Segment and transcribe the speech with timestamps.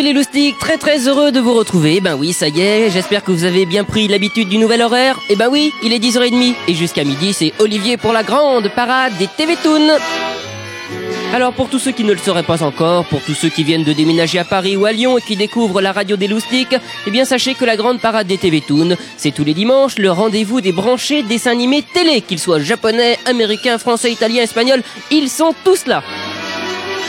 [0.00, 2.00] salut les loustiques, très très heureux de vous retrouver.
[2.00, 5.18] Ben oui, ça y est, j'espère que vous avez bien pris l'habitude du nouvel horaire.
[5.28, 9.12] Et ben oui, il est 10h30 et jusqu'à midi, c'est Olivier pour la grande parade
[9.18, 9.98] des TV Toons.
[11.34, 13.84] Alors pour tous ceux qui ne le sauraient pas encore, pour tous ceux qui viennent
[13.84, 17.10] de déménager à Paris ou à Lyon et qui découvrent la radio des loustiques, eh
[17.10, 20.62] bien sachez que la grande parade des TV Toons, c'est tous les dimanches le rendez-vous
[20.62, 25.86] des branchés dessins animés télé, qu'ils soient japonais, américains, français, italiens, espagnols, ils sont tous
[25.86, 26.02] là.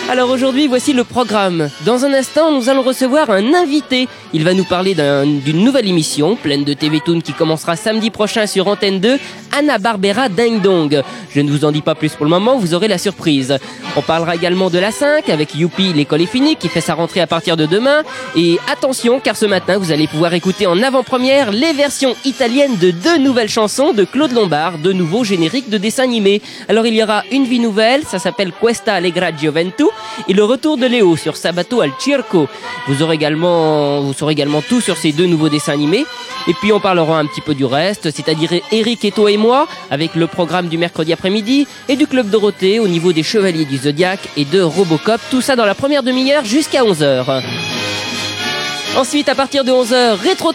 [0.10, 1.70] Alors aujourd'hui, voici le programme.
[1.86, 4.08] Dans un instant, nous allons recevoir un invité.
[4.34, 8.48] Il va nous parler d'une nouvelle émission pleine de TV Toon qui commencera samedi prochain
[8.48, 9.20] sur Antenne 2,
[9.58, 11.04] Anna Barbera Ding Dong.
[11.36, 13.58] Je ne vous en dis pas plus pour le moment, vous aurez la surprise.
[13.98, 17.20] On parlera également de la 5 avec Youpi, l'école est finie, qui fait sa rentrée
[17.20, 18.04] à partir de demain.
[18.38, 22.92] Et attention, car ce matin, vous allez pouvoir écouter en avant-première les versions italiennes de
[22.92, 26.42] deux nouvelles chansons de Claude Lombard, de nouveaux génériques de dessins animés.
[26.70, 29.88] Alors il y aura une vie nouvelle, ça s'appelle Questa Allegra Gioventù
[30.30, 32.48] et le retour de Léo sur Sabato al Circo.
[32.88, 36.06] Vous aurez également, saurez également tout sur ces deux nouveaux dessins animés.
[36.48, 39.68] Et puis on parlera un petit peu du reste, c'est-à-dire Eric et toi et moi,
[39.90, 43.78] avec le programme du mercredi après-midi, et du Club Dorothée au niveau des Chevaliers du
[43.78, 47.71] Zodiaque et de Robocop, tout ça dans la première demi-heure jusqu'à 11h.
[48.98, 50.52] Ensuite, à partir de 11h, Retro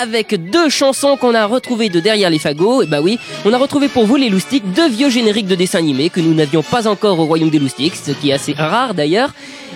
[0.00, 2.82] avec deux chansons qu'on a retrouvées de derrière les fagots.
[2.82, 5.78] Et bah oui, on a retrouvé pour vous les loustiques deux vieux génériques de dessins
[5.78, 8.94] animés que nous n'avions pas encore au royaume des loustiques, ce qui est assez rare
[8.94, 9.30] d'ailleurs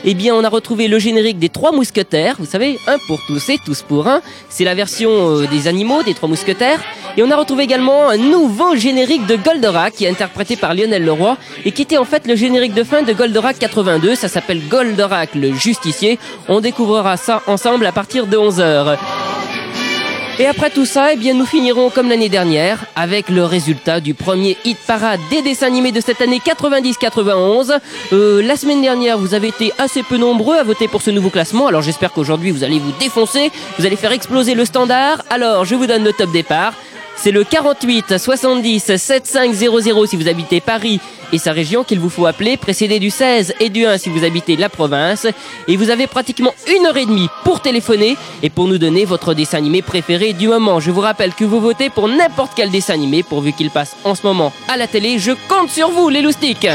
[0.04, 2.36] eh bien, on a retrouvé le générique des Trois Mousquetaires.
[2.38, 4.22] Vous savez, un pour tous et tous pour un.
[4.48, 6.80] C'est la version euh, des animaux des Trois Mousquetaires.
[7.16, 11.04] Et on a retrouvé également un nouveau générique de Goldorak qui est interprété par Lionel
[11.04, 14.14] Leroy et qui était en fait le générique de fin de Goldorak 82.
[14.14, 16.18] Ça s'appelle Goldorak le Justicier.
[16.48, 18.96] On découvrira ça ensemble à partir de 11h.
[20.38, 24.14] Et après tout ça, eh bien, nous finirons comme l'année dernière avec le résultat du
[24.14, 27.80] premier hit parade des dessins animés de cette année 90-91.
[28.12, 31.30] Euh, la semaine dernière, vous avez été assez peu nombreux à voter pour ce nouveau
[31.30, 31.66] classement.
[31.66, 35.24] Alors j'espère qu'aujourd'hui, vous allez vous défoncer, vous allez faire exploser le standard.
[35.30, 36.74] Alors, je vous donne le top départ.
[37.22, 41.00] C'est le 48 70 7500 si vous habitez Paris
[41.34, 44.24] et sa région qu'il vous faut appeler, précédé du 16 et du 1 si vous
[44.24, 45.26] habitez la province.
[45.68, 49.34] Et vous avez pratiquement une heure et demie pour téléphoner et pour nous donner votre
[49.34, 50.80] dessin animé préféré du moment.
[50.80, 54.14] Je vous rappelle que vous votez pour n'importe quel dessin animé pourvu qu'il passe en
[54.14, 55.18] ce moment à la télé.
[55.18, 56.68] Je compte sur vous les loustiques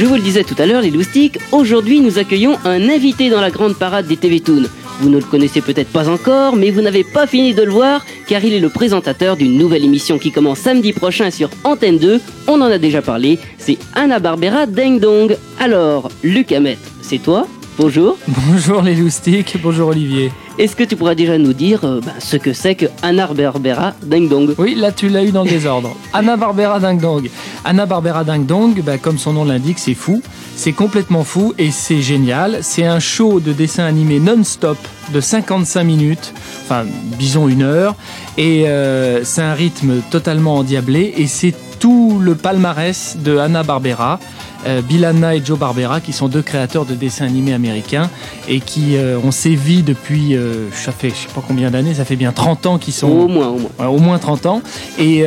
[0.00, 3.42] Je vous le disais tout à l'heure, les loustiques, aujourd'hui nous accueillons un invité dans
[3.42, 4.62] la grande parade des TV Toon.
[5.00, 8.06] Vous ne le connaissez peut-être pas encore, mais vous n'avez pas fini de le voir,
[8.26, 12.18] car il est le présentateur d'une nouvelle émission qui commence samedi prochain sur Antenne 2.
[12.46, 15.36] On en a déjà parlé, c'est Anna Barbera Ding Dong.
[15.58, 17.46] Alors, Luc Hamet, c'est toi
[17.80, 18.18] Bonjour.
[18.28, 20.30] Bonjour les loustiques, bonjour Olivier.
[20.58, 23.94] Est-ce que tu pourras déjà nous dire euh, bah, ce que c'est que Anna Barbera
[24.02, 25.96] Ding Dong Oui, là tu l'as eu dans le désordre.
[26.12, 27.30] Anna Barbera Ding Dong.
[27.64, 30.20] Anna Barbera Ding Dong, bah, comme son nom l'indique, c'est fou.
[30.56, 32.58] C'est complètement fou et c'est génial.
[32.60, 34.76] C'est un show de dessin animé non-stop
[35.14, 36.84] de 55 minutes, enfin
[37.18, 37.94] disons une heure,
[38.36, 44.20] et euh, c'est un rythme totalement endiablé et c'est tout le palmarès de Anna Barbera.
[44.66, 48.10] Euh, Bill Anna et Joe Barbera, qui sont deux créateurs de dessins animés américains
[48.48, 52.04] et qui euh, ont sévi depuis, euh, ça fait je sais pas combien d'années, ça
[52.04, 53.08] fait bien 30 ans qu'ils sont.
[53.08, 53.88] Au moins, au moins.
[53.88, 54.62] au moins 30 ans.
[54.98, 55.22] Et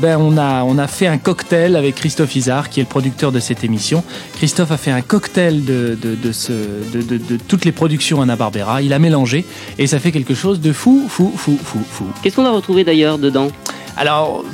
[0.00, 3.32] ben, on, a, on a fait un cocktail avec Christophe Isard, qui est le producteur
[3.32, 4.02] de cette émission.
[4.36, 8.20] Christophe a fait un cocktail de, de, de, ce, de, de, de toutes les productions
[8.20, 8.82] Anna Barbera.
[8.82, 9.44] Il a mélangé
[9.78, 12.04] et ça fait quelque chose de fou, fou, fou, fou, fou.
[12.22, 13.48] Qu'est-ce qu'on a retrouvé d'ailleurs dedans?
[13.96, 14.44] Alors,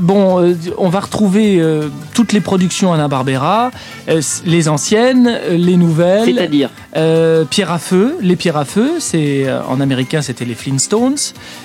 [0.00, 3.70] bon, euh, on va retrouver euh, toutes les productions Anna Barbera,
[4.08, 6.34] euh, les anciennes, les nouvelles.
[6.34, 6.70] C'est-à-dire
[7.50, 11.16] Pierre à feu, les pierres à feu, c'est en américain c'était les Flintstones.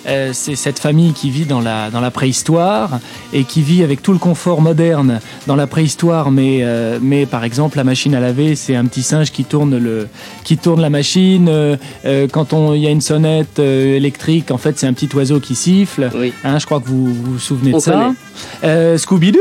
[0.06, 3.00] c'est cette famille qui vit dans la dans la préhistoire
[3.34, 6.64] et qui vit avec tout le confort moderne dans la préhistoire, mais
[7.02, 10.08] mais par exemple la machine à laver, c'est un petit singe qui tourne le
[10.46, 11.52] qui tourne la machine.
[12.32, 15.56] quand on il y a une sonnette électrique, en fait c'est un petit oiseau qui
[15.56, 16.10] siffle.
[16.16, 16.32] Oui.
[16.46, 18.14] Hein, je crois que vous vous vous souvenez On de ça.
[18.64, 19.40] Euh, Scooby-Doo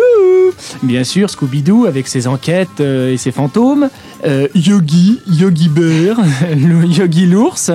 [0.83, 3.89] Bien sûr, Scooby-Doo avec ses enquêtes euh, et ses fantômes.
[4.25, 6.19] Euh, Yogi, Yogi Bear,
[6.57, 7.71] le Yogi l'ours,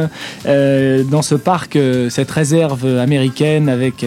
[0.45, 1.77] dans ce parc,
[2.09, 4.05] cette réserve américaine avec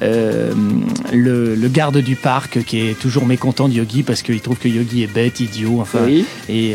[0.00, 0.54] le,
[1.54, 5.02] le garde du parc qui est toujours mécontent de Yogi parce qu'il trouve que Yogi
[5.02, 6.00] est bête, idiot, enfin.
[6.06, 6.24] Oui.
[6.48, 6.74] Et,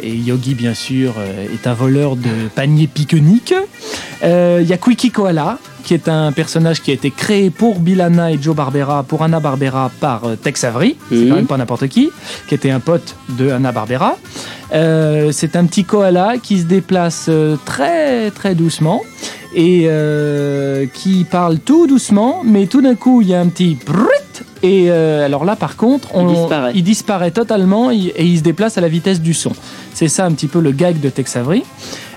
[0.00, 1.14] et Yogi, bien sûr,
[1.52, 3.54] est un voleur de paniers pique-nique.
[4.22, 5.58] Il y a Quickie Koala,
[5.88, 9.40] qui est un personnage qui a été créé pour Bilana et Joe Barbera, pour Anna
[9.40, 11.28] Barbera par euh, Tex Avery, c'est Mhm.
[11.30, 12.10] quand même pas n'importe qui,
[12.46, 14.18] qui était un pote de Anna Barbera.
[14.74, 19.00] Euh, c'est un petit koala qui se déplace euh, très très doucement
[19.54, 23.78] et euh, qui parle tout doucement, mais tout d'un coup il y a un petit
[24.62, 26.72] et euh, alors là par contre Il disparaît.
[26.74, 29.52] il disparaît totalement et il se déplace à la vitesse du son.
[29.94, 31.62] C'est ça un petit peu le gag de Tex Avery.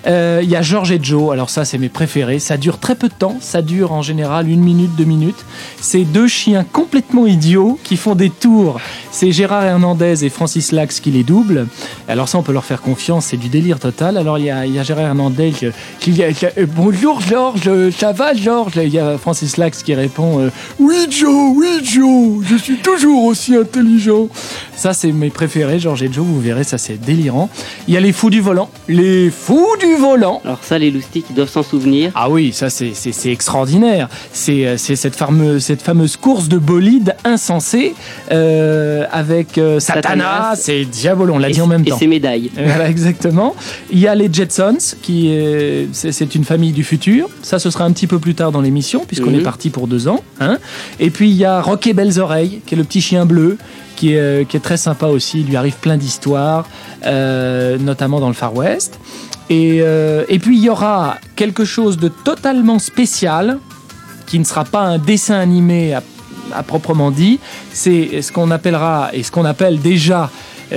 [0.08, 2.40] Euh, Il y a George et Joe, alors ça c'est mes préférés.
[2.40, 5.46] Ça dure très peu de temps, ça dure en général une minute, deux minutes.
[5.80, 8.80] C'est deux chiens complètement idiots qui font des tours.
[9.12, 11.68] C'est Gérard Hernandez et Francis Lax qui les doublent.
[12.08, 14.18] Alors ça on peut leur faire confiance, c'est du délire total.
[14.18, 15.68] Alors il y a, Gérard Hernandez qui,
[16.00, 18.74] qui- euh, Bonjour George, euh, ça va George?
[18.78, 20.50] Il y a Francis Lax qui répond euh,
[20.80, 24.28] Oui Joe, oui Joe, je suis toujours aussi intelligent.
[24.76, 27.50] Ça c'est mes préférés, George et Joe, vous verrez, ça c'est délirant.
[27.88, 28.70] Il y a les fous du volant.
[28.88, 32.12] Les fous du volant Alors ça, les loustiques, ils doivent s'en souvenir.
[32.16, 32.92] ah oui, ça c'est-
[33.32, 34.10] extraordinaire.
[34.34, 37.94] C'est euh, cette fameuse, cette fameuse course de bolide insensée
[38.32, 40.56] euh, avec euh, Satana, Satanas.
[40.56, 41.98] c'est Diabolo, on l'a et, dit en même et temps.
[41.98, 42.52] ses médailles.
[42.56, 43.56] Voilà, exactement.
[43.92, 47.30] Il y a les Jetsons, qui est, c'est une famille du futur.
[47.42, 49.40] Ça, ce sera un petit peu plus tard dans l'émission, puisqu'on Mhm.
[49.40, 50.22] est parti pour deux ans.
[50.40, 50.58] Hein.
[51.00, 53.58] Et puis il y a Rock et Belles Oreilles, qui est le petit chien bleu,
[53.96, 55.42] qui est, euh, qui est très sympa aussi.
[55.42, 56.68] Il lui arrive plein d'histoires,
[57.06, 59.00] euh, notamment dans le Far West.
[59.52, 63.60] Et, euh, et puis il y aura quelque chose de totalement spécial,
[64.26, 67.38] qui ne sera pas un dessin animé à, proprement dit.
[67.74, 70.32] C'est ce qu'on appellera, et ce qu'on appelle déjà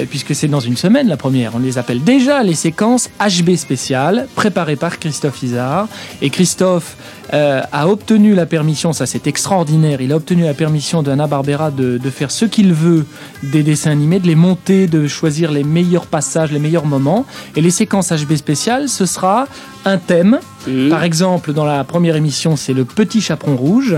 [0.08, 1.54] puisque c'est dans une semaine la première.
[1.54, 5.88] On les appelle déjà les séquences HB spéciales, préparées par Christophe Isard.
[6.22, 6.96] Et Christophe
[7.32, 11.70] euh, a obtenu la permission, ça c'est extraordinaire, il a obtenu la permission d'Anna Barbera
[11.70, 13.06] de faire ce qu'il veut
[13.42, 17.24] des dessins animés, de les monter, de choisir les meilleurs passages, les meilleurs moments.
[17.56, 19.46] Et les séquences HB spéciales, ce sera
[19.84, 20.38] un thème.
[20.66, 20.88] Mhm.
[20.88, 23.96] Par exemple, dans la première émission, c'est le Petit Chaperon Rouge.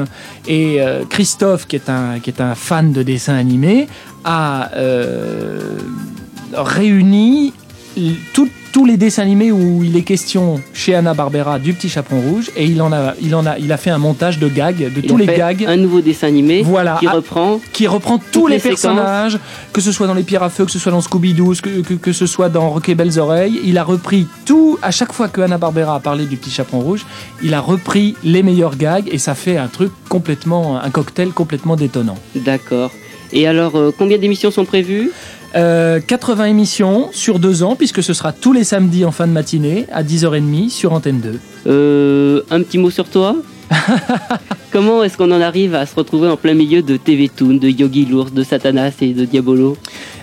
[0.48, 3.86] Et euh, Christophe, qui est, un, fan de dessins animés,
[4.24, 5.78] a euh,
[6.52, 7.52] réuni
[7.96, 11.88] l- tout- tous les dessins animés où il est question chez Anna Barbera du Petit
[11.88, 12.50] Chaperon Rouge.
[12.58, 15.00] Et il en a, il en a, il a fait un montage de gags, de
[15.00, 15.64] Il tous a les fait gags.
[15.66, 17.58] Un nouveau dessin animé Voilà, qui reprend.
[17.72, 19.38] qui reprend tous les, personnages,
[19.72, 21.94] que ce soit dans Les Pierres à Feu, que ce soit dans Scooby-Doo, que, que,
[21.94, 23.58] que ce soit dans Rock et Belles Oreilles.
[23.64, 27.06] Il a repris tout, à chaque fois que Hanna-Barbera a parlé du Petit Chaperon Rouge,
[27.42, 31.76] il a repris les meilleurs gags et ça fait un truc complètement, un cocktail complètement
[31.76, 32.18] détonnant.
[32.34, 32.90] D'accord.
[33.32, 35.10] Et alors, euh, combien d'émissions sont prévues?
[35.56, 39.32] Euh, 80 émissions sur deux ans, puisque ce sera tous les samedis en fin de
[39.32, 41.40] matinée à 10h30 sur Antenne 2.
[41.66, 43.36] Euh, Un petit mot sur toi
[44.72, 47.68] Comment est-ce qu'on en arrive à se retrouver en plein milieu de TV Toon, de
[47.68, 49.76] Yogi l'ours, de Satanas et de Diabolo?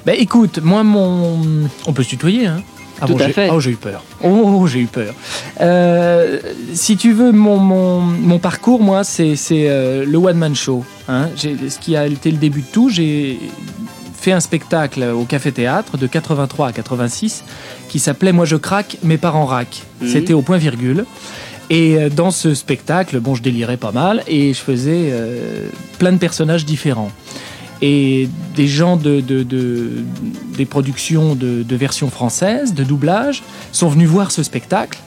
[0.06, 1.40] Ben écoute, moi mon...
[1.88, 2.62] On peut se tutoyer, hein
[3.02, 3.50] ah Tout bon, à j'ai- fait.
[3.52, 4.04] Oh, j'ai eu peur.
[4.24, 5.14] Oh, j'ai eu peur.
[5.60, 6.40] Euh,
[6.74, 10.86] si tu veux, mon, mon, mon parcours, moi, c'est c'est, euh, le one-man show.
[11.10, 11.30] Hein.
[11.36, 13.40] Ce qui a été le début de tout, j'ai
[14.24, 17.44] fait un spectacle au Café Théâtre de 83 à 86
[17.90, 19.84] qui s'appelait Moi je craque, mes parents raquent.
[20.02, 20.08] Mhm.
[20.10, 21.06] C'était au point virgule.
[21.70, 25.68] Et euh, dans ce spectacle, bon, je délirais pas mal et je faisais euh,
[26.00, 27.12] plein de personnages différents.
[27.82, 29.90] Et des gens de, de- de-
[30.58, 33.44] des productions de, de versions françaises, de doublage,
[33.74, 35.00] sont venus voir ce spectacle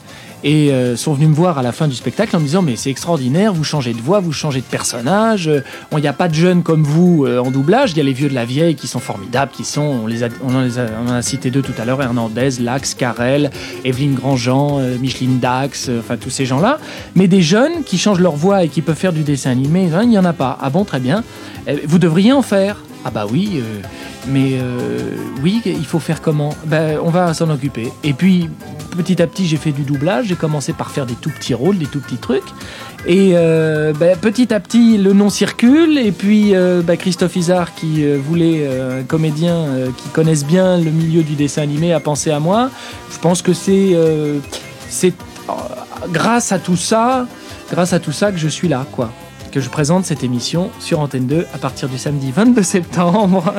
[0.43, 2.75] et euh, sont venus me voir à la fin du spectacle en me disant mais
[2.75, 5.61] c'est extraordinaire, vous changez de voix, vous changez de personnage, euh,
[5.93, 8.13] il n'y a pas de jeunes comme vous euh, en doublage, il y a les
[8.13, 10.79] vieux de la vieille qui sont formidables, qui sont, on, les a, on, en les
[10.79, 13.51] a, on a cité deux tout à l'heure, Hernandez, Lax, Carrel,
[13.83, 16.79] Evelyne Grandjean, euh, Micheline Dax, euh, enfin tous ces gens-là,
[17.15, 20.09] mais des jeunes qui changent leur voix et qui peuvent faire du dessin animé, il
[20.09, 20.57] n'y en a pas.
[20.61, 21.23] Ah bon, très bien.
[21.67, 22.77] Euh, Vous devriez en faire.
[23.05, 23.81] Ah bah oui, euh,
[24.27, 25.11] mais euh,
[25.41, 26.53] oui, il faut faire comment?
[26.65, 27.91] Ben, on va s'en occuper.
[28.03, 28.49] Et puis,
[28.97, 30.27] petit à petit, j'ai fait du doublage.
[30.27, 32.43] J'ai commencé par faire des tout petits rôles, des tout petits trucs.
[33.05, 35.97] Et euh, ben, petit à petit, le nom circule.
[35.97, 41.35] Et puis, ben, Christophe Isard, qui voulait un comédien qui connaisse bien le milieu du
[41.35, 42.69] dessin animé, a pensé à moi.
[43.11, 43.95] Je pense que c'est
[46.11, 47.25] grâce à tout ça,
[47.71, 49.11] grâce à tout ça que je suis là, quoi
[49.51, 53.53] que je présente cette émission sur Antenne 2 à partir du samedi 22 septembre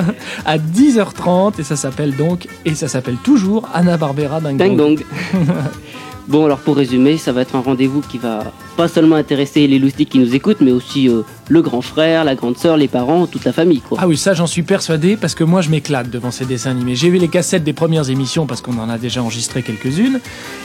[0.45, 5.05] à 10h30 et ça s'appelle donc et ça s'appelle toujours Anna Barbera Ding Ding Dong.
[6.29, 9.79] Bon, alors pour résumer, ça va être un rendez-vous qui va pas seulement intéresser les
[9.79, 13.27] loustiques qui nous écoutent, mais aussi euh, le grand frère, la grande sœur, les parents,
[13.27, 13.97] toute la famille, quoi.
[13.99, 16.97] Ah oui, ça j'en suis persuadé parce que moi je m'éclate devant ces dessins animés.
[16.97, 20.21] J'ai vu les cassettes des premières émissions parce qu'on en a déjà enregistré quelques-unes.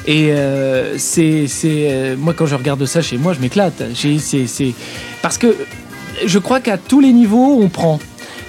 [0.05, 3.81] Et euh, c'est, euh, moi quand je regarde ça chez moi, je m'éclate.
[5.21, 5.55] Parce que
[6.25, 7.99] je crois qu'à tous les niveaux on prend.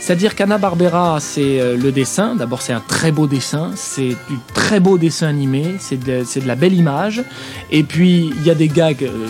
[0.04, 2.34] C'est-à-dire qu'Anna Barbera, c'est euh, le dessin.
[2.34, 3.70] D'abord, c'est un très beau dessin.
[3.74, 5.76] C'est du très beau dessin animé.
[5.78, 7.22] C'est de, la belle image.
[7.70, 9.26] Et puis, il y a des gags euh,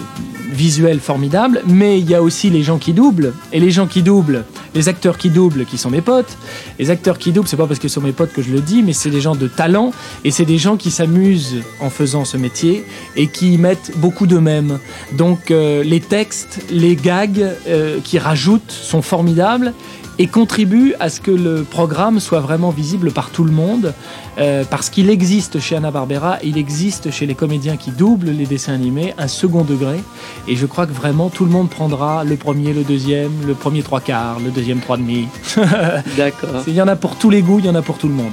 [0.50, 1.62] visuels formidables.
[1.68, 3.34] Mais il y a aussi les gens qui doublent.
[3.52, 6.36] Et les gens qui doublent, les acteurs qui doublent, qui sont mes potes.
[6.80, 8.82] Les acteurs qui doublent, c'est pas parce qu'ils sont mes potes que je le dis,
[8.82, 9.92] mais c'est des gens de talent.
[10.24, 14.26] Et c'est des gens qui s'amusent en faisant ce métier et qui y mettent beaucoup
[14.26, 14.80] d'eux-mêmes.
[15.12, 19.72] Donc, euh, les textes, les gags euh, qui rajoutent sont formidables
[20.18, 23.92] et contribue à ce que le programme soit vraiment visible par tout le monde,
[24.38, 28.74] euh, parce qu'il existe chez Hanna-Barbera, il existe chez les comédiens qui doublent les dessins
[28.74, 30.00] animés un second degré,
[30.48, 33.82] et je crois que vraiment tout le monde prendra le premier, le deuxième, le premier
[33.82, 35.28] trois quarts, le deuxième trois demi.
[36.16, 36.62] D'accord.
[36.66, 38.14] Il y en a pour tous les goûts, il y en a pour tout le
[38.14, 38.32] monde.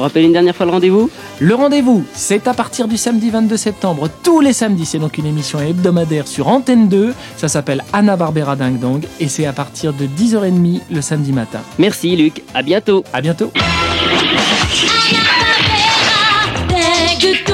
[0.00, 3.58] On rappelle une dernière fois le rendez-vous Le rendez-vous, c'est à partir du samedi 22
[3.58, 4.86] septembre, tous les samedis.
[4.86, 7.12] C'est donc une émission hebdomadaire sur Antenne 2.
[7.36, 11.60] Ça s'appelle Anna Barbera Ding Dong et c'est à partir de 10h30 le samedi matin.
[11.78, 13.04] Merci Luc, à bientôt.
[13.12, 13.52] À bientôt.
[17.20, 17.49] Flûte pas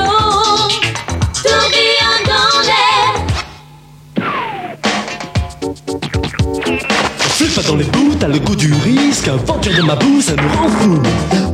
[7.67, 9.29] dans les bouts, t'as le goût du risque.
[9.29, 11.03] Aventure de ma boue, ça nous rend fou.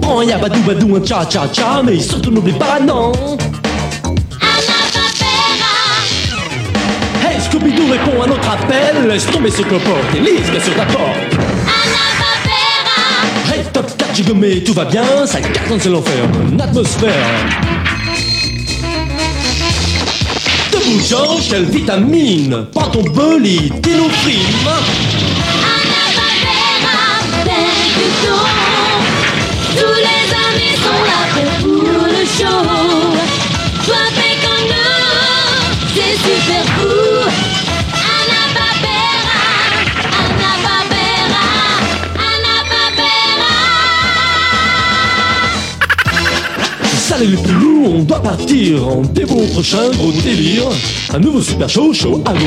[0.01, 3.13] Prends un yabadou badou, un cha cha cha, mais surtout n'oublie pas non.
[7.25, 9.09] Hey Scooby-Doo répond à notre appel.
[9.09, 11.17] Laisse tomber ce copote et lise bien sur ta porte.
[13.53, 15.27] Hey top 4, j'ai gommé, tout va bien.
[15.27, 16.25] Ça cartonne, c'est l'enfer.
[16.51, 17.27] Une atmosphère.
[20.73, 22.67] Debout, Georges, quelle vitamine.
[22.73, 24.11] Prends ton bolide, dis-nous
[28.23, 31.21] Tous les amis sont là
[31.61, 32.65] pour le show.
[33.87, 37.03] Toi, fais comme nous, c'est super fou.
[38.15, 39.41] Anna Barbera,
[40.21, 41.47] Anna Barbera,
[42.17, 42.55] Anna.
[46.97, 48.85] Salut les poulous, on doit partir.
[48.85, 50.69] Rendez-vous prochain gros délire.
[51.15, 52.39] Un nouveau super show, show à go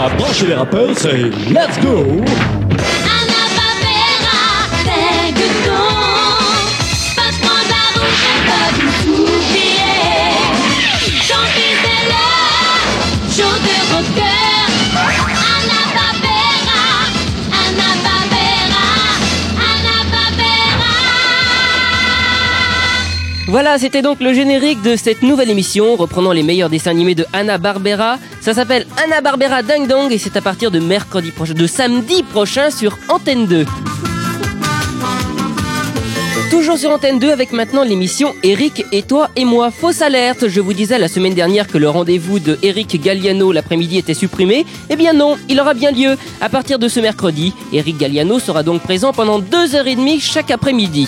[0.00, 2.22] À brancher les rappeurs, c'est let's go.
[23.52, 27.26] Voilà, c'était donc le générique de cette nouvelle émission reprenant les meilleurs dessins animés de
[27.34, 28.16] Hanna-Barbera.
[28.40, 32.70] Ça s'appelle Hanna-Barbera Ding Dong et c'est à partir de mercredi prochain, de samedi prochain
[32.70, 33.66] sur Antenne 2.
[36.50, 39.70] Toujours sur Antenne 2 avec maintenant l'émission Eric et toi et moi.
[39.70, 43.98] Fausse alerte, je vous disais la semaine dernière que le rendez-vous de Eric Galliano l'après-midi
[43.98, 44.64] était supprimé.
[44.88, 46.16] Eh bien non, il aura bien lieu.
[46.40, 50.20] À partir de ce mercredi, Eric Galliano sera donc présent pendant deux heures et demie
[50.20, 51.06] chaque après-midi.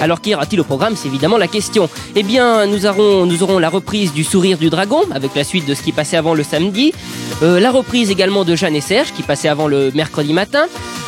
[0.00, 1.88] Alors qu'y aura-t-il au programme C'est évidemment la question.
[2.14, 5.82] Eh bien, nous aurons, la reprise du Sourire du Dragon, avec la suite de ce
[5.82, 6.92] qui passait avant le samedi.
[7.42, 10.66] Euh, la reprise également de Jeanne et Serge, qui passait avant le mercredi matin.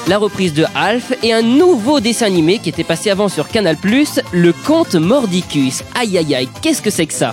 [0.08, 3.76] La reprise de Alf et un nouveau dessin animé qui était passé avant sur Canal+,
[4.32, 5.82] le Conte Mordicus.
[5.94, 7.32] Aïe aïe aïe, qu'est-ce que c'est que ça?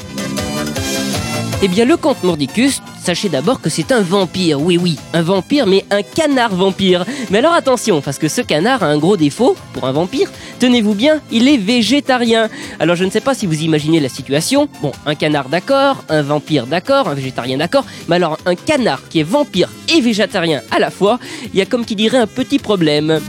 [1.66, 4.62] Eh bien, le comte Mordicus, sachez d'abord que c'est un vampire.
[4.62, 7.06] Oui, oui, un vampire, mais un canard vampire.
[7.30, 10.32] Mais alors attention, parce que ce canard a un gros défaut pour un vampire.
[10.60, 12.50] Tenez-vous bien, il est végétarien.
[12.80, 14.70] Alors je ne sais pas si vous imaginez la situation.
[14.82, 17.86] Bon, un canard d'accord, un vampire d'accord, un végétarien d'accord.
[18.08, 21.20] Mais alors un canard qui est vampire et végétarien à la fois,
[21.54, 23.20] il y a comme qui dirait un petit problème.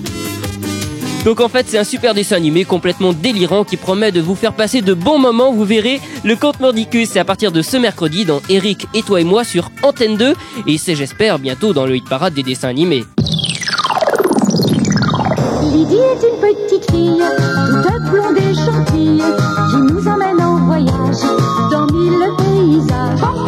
[1.25, 4.53] Donc en fait c'est un super dessin animé complètement délirant qui promet de vous faire
[4.53, 6.01] passer de bons moments, vous verrez.
[6.23, 9.43] Le conte Mordicus c'est à partir de ce mercredi dans Eric et toi et moi
[9.43, 10.35] sur Antenne 2
[10.67, 13.05] et c'est j'espère bientôt dans le hit parade des dessins animés.
[15.63, 17.23] Lydie est une petite fille,
[19.71, 21.25] qui nous emmène en voyage
[21.71, 23.44] dans mille paysages.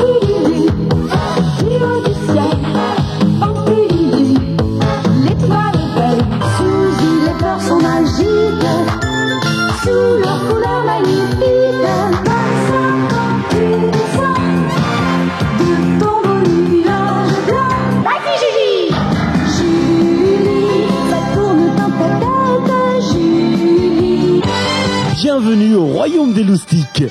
[25.97, 27.05] Royaume des loustiques.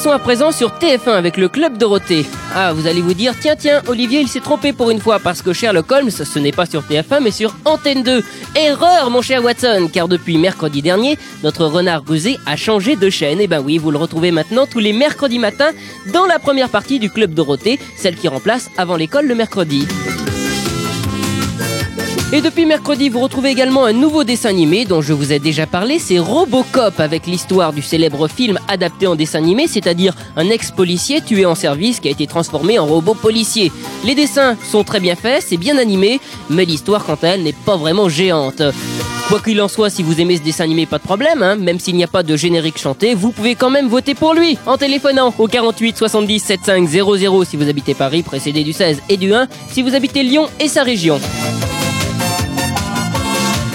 [0.00, 2.24] Passons à présent sur TF1 avec le Club Dorothée.
[2.54, 5.42] Ah, vous allez vous dire, tiens, tiens, Olivier, il s'est trompé pour une fois parce
[5.42, 8.24] que Sherlock Holmes, ce n'est pas sur TF1 mais sur Antenne 2.
[8.56, 13.42] Erreur, mon cher Watson, car depuis mercredi dernier, notre renard rusé a changé de chaîne.
[13.42, 15.72] Et ben oui, vous le retrouvez maintenant tous les mercredis matins
[16.14, 19.86] dans la première partie du Club Dorothée, celle qui remplace avant l'école le mercredi.
[22.32, 25.66] Et depuis mercredi, vous retrouvez également un nouveau dessin animé dont je vous ai déjà
[25.66, 31.22] parlé, c'est Robocop avec l'histoire du célèbre film adapté en dessin animé, c'est-à-dire un ex-policier
[31.22, 33.72] tué en service qui a été transformé en robot policier.
[34.04, 37.52] Les dessins sont très bien faits, c'est bien animé, mais l'histoire quant à elle n'est
[37.52, 38.62] pas vraiment géante.
[39.28, 41.80] Quoi qu'il en soit, si vous aimez ce dessin animé, pas de problème, hein, même
[41.80, 44.76] s'il n'y a pas de générique chanté, vous pouvez quand même voter pour lui en
[44.76, 49.34] téléphonant au 48 70 75 00 si vous habitez Paris, précédé du 16 et du
[49.34, 51.18] 1 si vous habitez Lyon et sa région.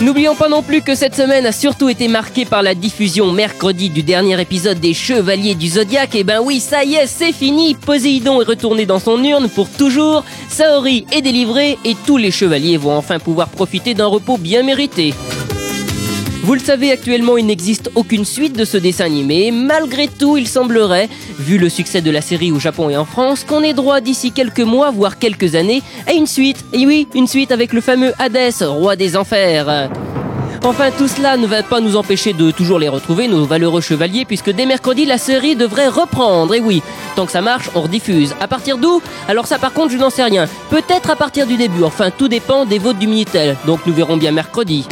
[0.02, 3.90] N'oublions pas non plus que cette semaine a surtout été marquée par la diffusion mercredi
[3.90, 6.16] du dernier épisode des Chevaliers du Zodiaque.
[6.16, 7.76] Et ben oui, ça y est, c'est fini.
[7.76, 10.26] Poséidon est retourné dans son urne pour toujours.
[10.50, 15.14] Saori est délivré et tous les chevaliers vont enfin pouvoir profiter d'un repos bien mérité.
[16.46, 19.50] Vous le savez, actuellement, il n'existe aucune suite de ce dessin animé.
[19.50, 23.44] Malgré tout, il semblerait, vu le succès de la série au Japon et en France,
[23.44, 26.64] qu'on ait droit d'ici quelques mois, voire quelques années, à une suite.
[26.72, 29.90] Et oui, une suite avec le fameux Hadès, roi des enfers.
[30.64, 34.26] Enfin, tout cela ne va pas nous empêcher de toujours les retrouver, nos valeureux chevaliers,
[34.26, 36.54] puisque dès mercredi, la série devrait reprendre.
[36.54, 36.84] Et oui,
[37.16, 38.36] tant que ça marche, on rediffuse.
[38.40, 39.02] À partir d'où?
[39.28, 40.48] Alors ça, par contre, je n'en sais rien.
[40.70, 41.84] Peut-être à partir du début.
[41.84, 43.58] Enfin, tout dépend des votes du Minitel.
[43.66, 44.86] Donc nous verrons bien mercredi.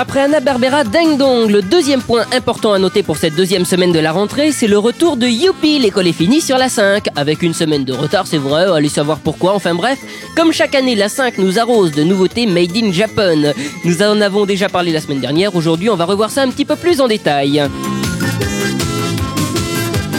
[0.00, 3.92] Après Anna Barbera Ding Dong, le deuxième point important à noter pour cette deuxième semaine
[3.92, 7.08] de la rentrée, c'est le retour de Youpi, l'école est finie sur la 5.
[7.16, 9.98] Avec une semaine de retard, c'est vrai, allez savoir pourquoi, enfin bref.
[10.34, 13.52] Comme chaque année, la 5 nous arrose de nouveautés made in Japan.
[13.84, 16.64] Nous en avons déjà parlé la semaine dernière, aujourd'hui on va revoir ça un petit
[16.64, 17.62] peu plus en détail.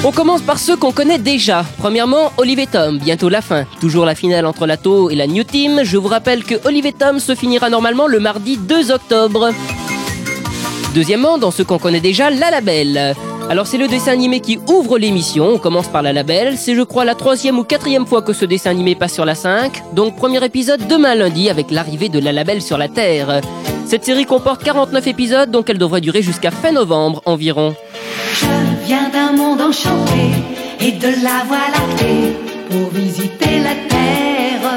[0.04, 1.64] On commence par ceux qu'on connaît déjà.
[1.78, 3.66] Premièrement, Olive et Tom, bientôt la fin.
[3.80, 5.82] Toujours la finale entre la To et la New Team.
[5.84, 9.52] Je vous rappelle que Olive et Tom se finira normalement le mardi 2 octobre.
[10.96, 13.16] Deuxièmement, dans ceux qu'on connaît déjà, La Label.
[13.48, 16.84] Alors c'est le dessin animé qui ouvre l'émission, on commence par La Label, c'est je
[16.84, 20.16] crois la troisième ou quatrième fois que ce dessin animé passe sur la 5, donc
[20.16, 23.42] premier épisode demain lundi avec l'arrivée de La Label sur la Terre.
[23.86, 27.76] Cette série comporte 49 épisodes, donc elle devrait durer jusqu'à fin novembre environ.
[28.92, 30.24] Viens d'un monde enchanté
[30.86, 32.24] et de la voie lactée
[32.70, 34.68] pour visiter la terre.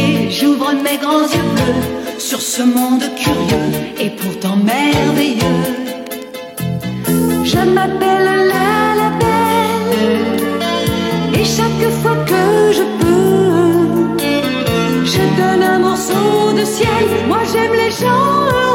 [0.00, 1.82] Et j'ouvre mes grands yeux bleus
[2.28, 3.68] sur ce monde curieux
[4.04, 5.64] et pourtant merveilleux.
[7.52, 10.38] Je m'appelle la labelle
[11.38, 12.44] et chaque fois que
[12.78, 13.80] je peux,
[15.14, 17.06] je donne un morceau de ciel.
[17.26, 18.67] Moi j'aime les gens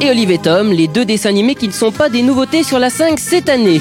[0.00, 2.90] Et Olive Tom, les deux dessins animés qui ne sont pas des nouveautés sur la
[2.90, 3.80] 5 cette année.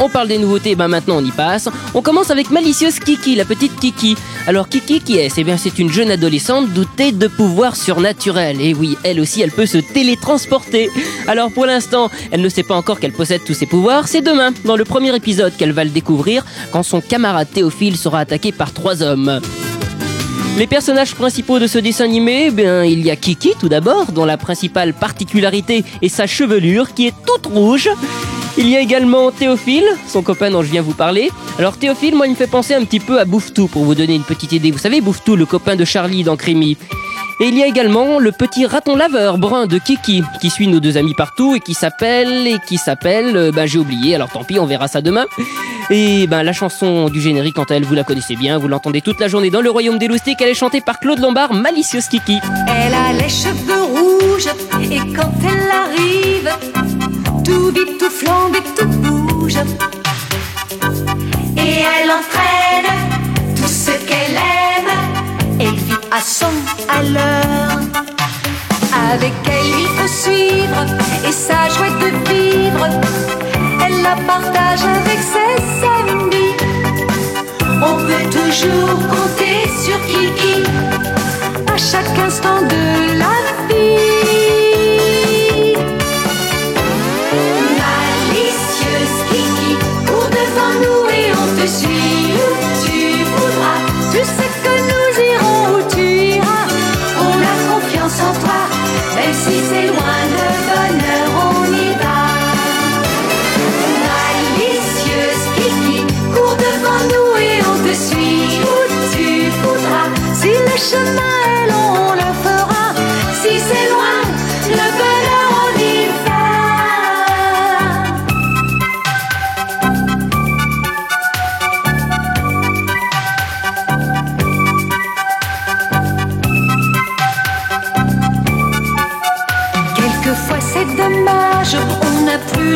[0.00, 1.68] On parle des nouveautés, ben maintenant on y passe.
[1.92, 4.16] On commence avec Malicieuse Kiki, la petite Kiki.
[4.46, 5.38] Alors Kiki, qui est-ce?
[5.38, 8.58] Eh bien c'est une jeune adolescente dotée de pouvoirs surnaturels.
[8.62, 10.88] Et oui, elle aussi, elle peut se télétransporter.
[11.28, 14.08] Alors pour l'instant, elle ne sait pas encore qu'elle possède tous ses pouvoirs.
[14.08, 18.20] C'est demain, dans le premier épisode, qu'elle va le découvrir, quand son camarade Théophile sera
[18.20, 19.40] attaqué par trois hommes.
[20.56, 24.24] Les personnages principaux de ce dessin animé, bien, il y a Kiki tout d'abord, dont
[24.24, 27.88] la principale particularité est sa chevelure qui est toute rouge.
[28.58, 31.30] Il y a également Théophile, son copain dont je viens vous parler.
[31.58, 34.14] Alors Théophile, moi, il me fait penser un petit peu à Bouffetou pour vous donner
[34.14, 34.70] une petite idée.
[34.70, 36.76] Vous savez, Bouffetou, le copain de Charlie dans Crémy.
[37.40, 40.78] Et il y a également le petit raton laveur brun de Kiki, qui suit nos
[40.78, 44.44] deux amis partout et qui s'appelle, et qui s'appelle, euh, ben j'ai oublié, alors tant
[44.44, 45.24] pis, on verra ça demain.
[45.92, 49.00] Et ben la chanson du générique, quant à elle, vous la connaissez bien, vous l'entendez
[49.00, 52.06] toute la journée dans le royaume des loustiques, elle est chantée par Claude Lombard, malicieuse
[52.06, 52.38] Kiki.
[52.68, 54.46] Elle a les cheveux rouges
[54.80, 56.50] et quand elle arrive,
[57.44, 59.56] tout vite, tout flambe tout bouge.
[61.56, 62.94] Et elle entraîne
[63.56, 66.46] tout ce qu'elle aime et vit à son
[66.88, 67.80] à l'heure.
[69.12, 70.86] Avec elle, il faut suivre
[71.28, 73.39] et sa joie de vivre.
[74.26, 76.56] Partage avec ses amis.
[77.80, 80.64] On peut toujours compter sur Kiki
[81.72, 83.34] à chaque instant de la
[83.68, 84.19] vie.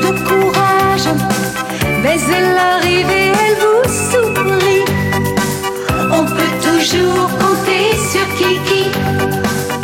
[0.00, 1.09] De courage.
[2.02, 4.85] Mais elle arrive et elle vous sourit.
[6.12, 8.90] On peut toujours compter sur Kiki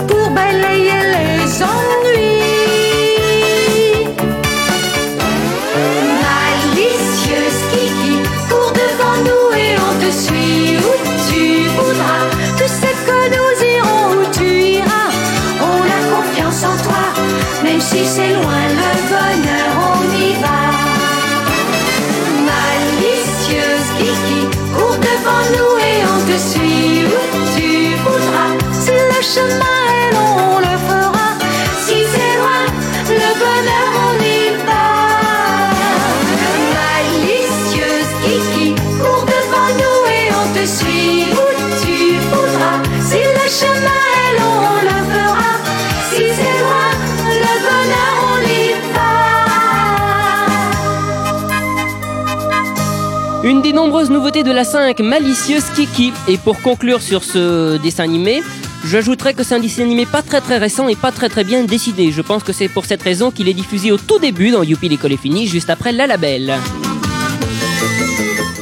[0.08, 1.99] pour balayer les ennuis.
[53.84, 56.12] Nombreuses nouveautés de la 5, Malicieuse Kiki.
[56.28, 58.42] Et pour conclure sur ce dessin animé,
[58.84, 61.64] j'ajouterais que c'est un dessin animé pas très très récent et pas très très bien
[61.64, 62.12] décidé.
[62.12, 64.90] Je pense que c'est pour cette raison qu'il est diffusé au tout début dans Youpi
[64.90, 66.58] l'école est finie, juste après La Labelle.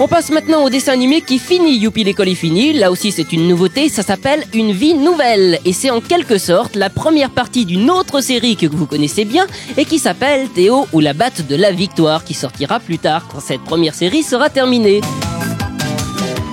[0.01, 2.73] On passe maintenant au dessin animé qui finit Youpi l'école est finie.
[2.73, 5.59] Là aussi c'est une nouveauté, ça s'appelle Une vie nouvelle.
[5.65, 9.49] Et c'est en quelque sorte la première partie d'une autre série que vous connaissez bien
[9.77, 13.41] et qui s'appelle Théo ou la batte de la victoire qui sortira plus tard quand
[13.41, 15.01] cette première série sera terminée.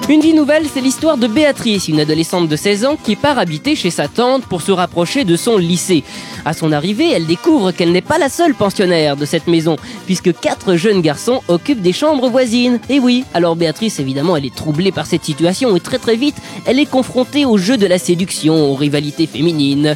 [0.08, 3.76] Une vie nouvelle, c'est l'histoire de Béatrice, une adolescente de 16 ans qui part habiter
[3.76, 6.04] chez sa tante pour se rapprocher de son lycée.
[6.46, 10.32] À son arrivée, elle découvre qu'elle n'est pas la seule pensionnaire de cette maison, puisque
[10.40, 12.80] quatre jeunes garçons occupent des chambres voisines.
[12.88, 16.36] Et oui, alors Béatrice, évidemment, elle est troublée par cette situation et très très vite,
[16.68, 19.96] elle est confrontée au jeu de la séduction, aux rivalités féminines.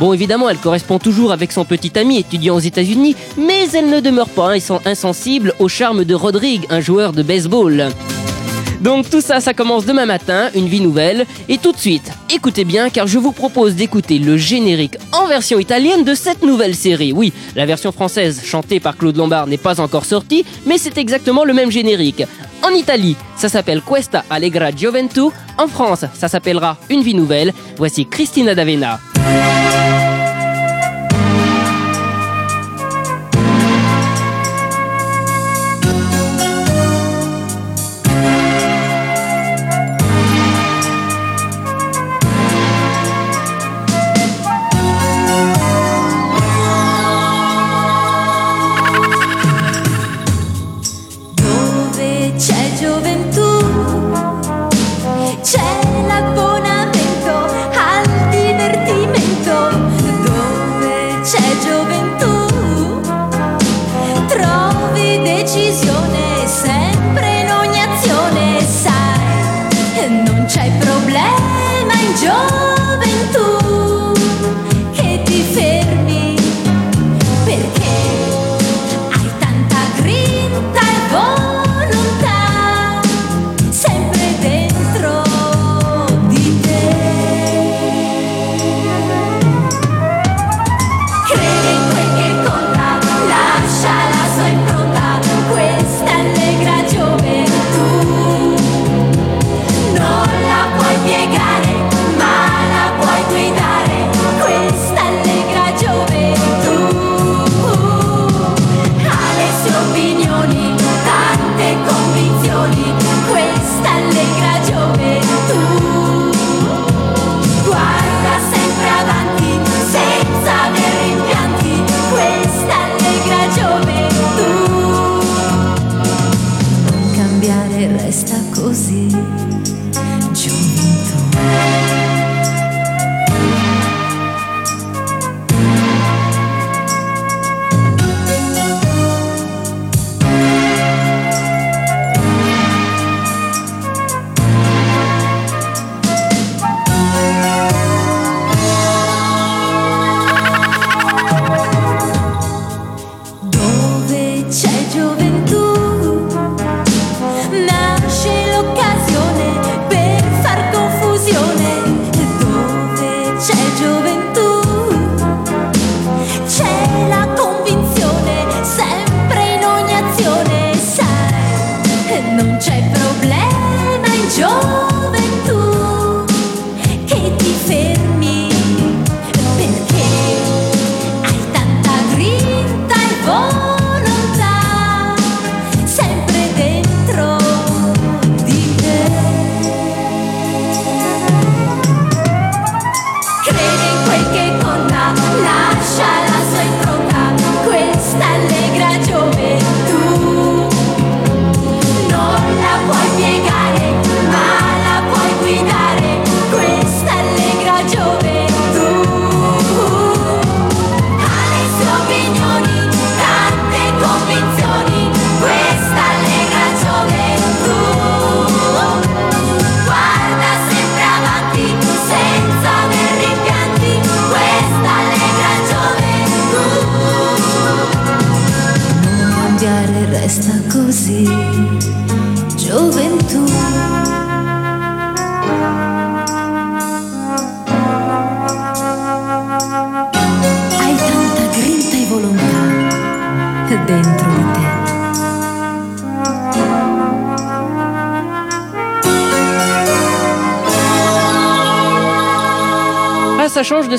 [0.00, 4.00] Bon, évidemment, elle correspond toujours avec son petit ami étudiant aux États-Unis, mais elle ne
[4.00, 7.90] demeure pas ins- insensible au charme de Rodrigue, un joueur de baseball.
[8.84, 11.24] Donc tout ça, ça commence demain matin, une vie nouvelle.
[11.48, 15.58] Et tout de suite, écoutez bien car je vous propose d'écouter le générique en version
[15.58, 17.10] italienne de cette nouvelle série.
[17.14, 21.44] Oui, la version française chantée par Claude Lombard n'est pas encore sortie, mais c'est exactement
[21.44, 22.24] le même générique.
[22.62, 25.30] En Italie, ça s'appelle Questa Allegra Gioventù.
[25.56, 27.54] En France, ça s'appellera Une vie nouvelle.
[27.78, 29.00] Voici Christina D'Avena.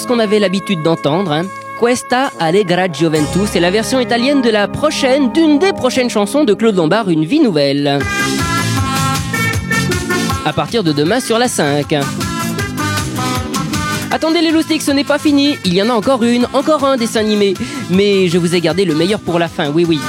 [0.05, 1.31] Qu'on avait l'habitude d'entendre.
[1.31, 1.45] Hein.
[1.79, 6.53] Questa Allegra Gioventù, c'est la version italienne de la prochaine, d'une des prochaines chansons de
[6.53, 7.99] Claude Lombard, Une vie nouvelle.
[10.45, 11.95] À partir de demain sur la 5.
[14.11, 15.57] Attendez les loustiques, ce n'est pas fini.
[15.65, 17.53] Il y en a encore une, encore un dessin animé.
[17.89, 19.99] Mais je vous ai gardé le meilleur pour la fin, oui oui.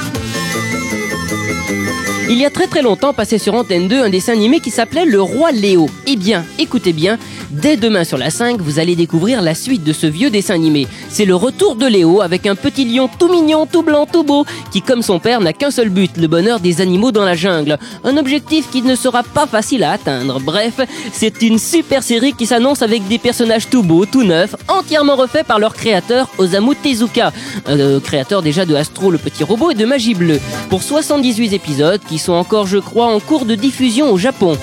[2.29, 5.05] Il y a très très longtemps passait sur Antenne 2 un dessin animé qui s'appelait
[5.05, 5.89] Le Roi Léo.
[6.07, 7.17] Eh bien, écoutez bien,
[7.61, 10.87] dès demain sur la 5, vous allez découvrir la suite de ce vieux dessin animé.
[11.09, 14.45] C'est le retour de Léo avec un petit lion tout mignon, tout blanc, tout beau,
[14.71, 17.77] qui comme son père n'a qu'un seul but, le bonheur des animaux dans la jungle.
[18.03, 20.39] Un objectif qui ne sera pas facile à atteindre.
[20.39, 20.79] Bref,
[21.11, 25.45] c'est une super série qui s'annonce avec des personnages tout beaux, tout neufs, entièrement refaits
[25.45, 27.31] par leur créateur Osamu Tezuka,
[27.69, 30.39] euh, créateur déjà de Astro le petit robot et de Magie Bleue,
[30.69, 34.57] pour 78 épisodes qui sont encore, je crois, en cours de diffusion au Japon.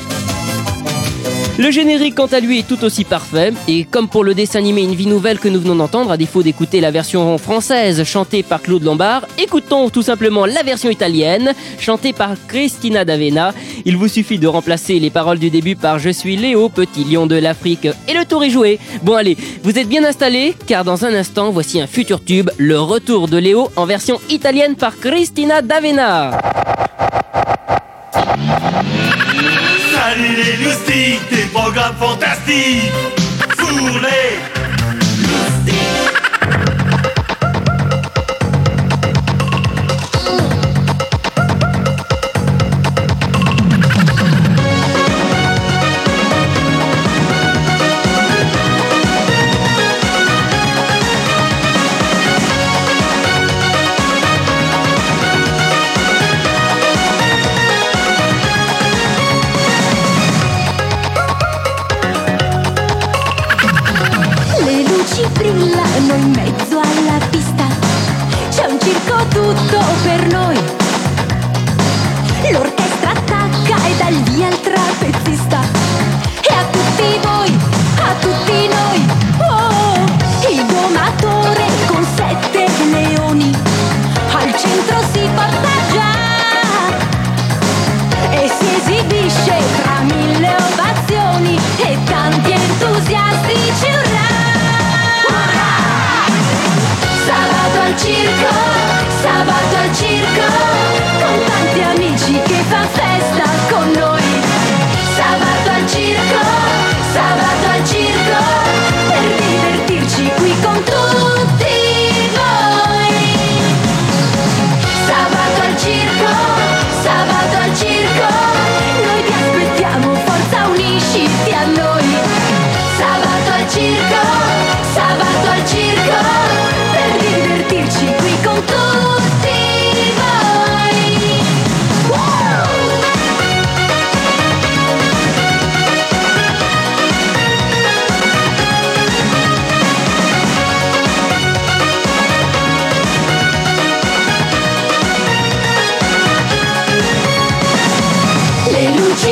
[1.56, 3.52] Le générique, quant à lui, est tout aussi parfait.
[3.68, 6.42] Et comme pour le dessin animé Une vie nouvelle que nous venons d'entendre, à défaut
[6.42, 12.12] d'écouter la version française chantée par Claude Lombard, écoutons tout simplement la version italienne chantée
[12.12, 13.54] par Cristina D'Avena.
[13.84, 17.26] Il vous suffit de remplacer les paroles du début par Je suis Léo, petit lion
[17.26, 18.80] de l'Afrique, et le tour est joué.
[19.02, 22.80] Bon allez, vous êtes bien installés, car dans un instant, voici un futur tube, le
[22.80, 26.32] retour de Léo en version italienne par Cristina D'Avena.
[30.06, 32.92] Salut les loustiques, des programmes fantastiques.
[33.56, 34.00] Pour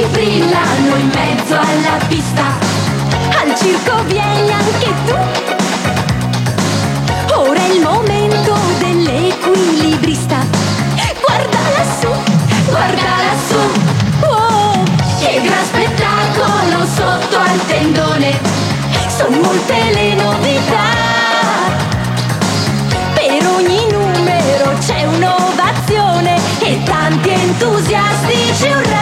[0.08, 2.42] Brillano in mezzo alla pista.
[3.40, 5.14] Al circo vieni anche tu.
[7.34, 10.44] Ora è il momento dell'equilibrista.
[11.24, 12.08] Guarda lassù,
[12.66, 13.62] guarda lassù.
[14.26, 14.82] Oh,
[15.20, 18.40] che gran spettacolo sotto al tendone.
[19.16, 21.00] Sono molte le novità.
[23.14, 29.01] Per ogni numero c'è un'ovazione e tanti entusiastici urrà!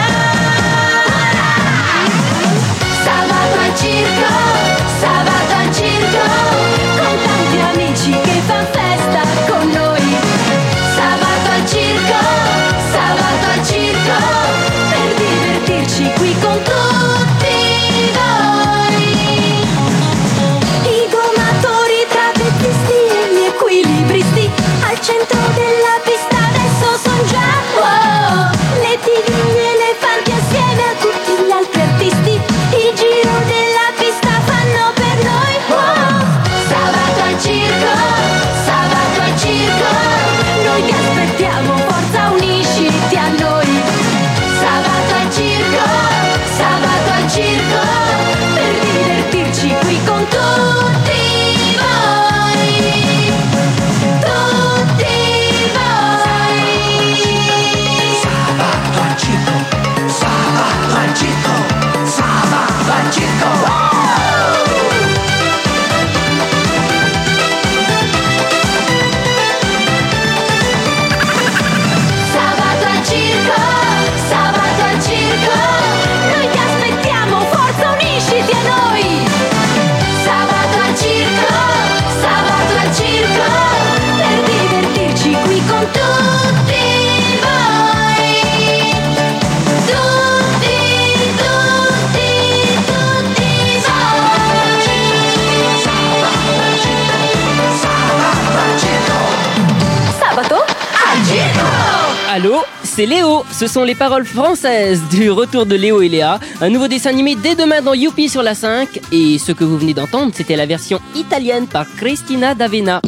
[102.43, 103.43] Allô, c'est Léo.
[103.51, 106.39] Ce sont les paroles françaises du retour de Léo et Léa.
[106.59, 108.99] Un nouveau dessin animé dès demain dans Youpi sur la 5.
[109.11, 112.99] Et ce que vous venez d'entendre, c'était la version italienne par Cristina D'Avena.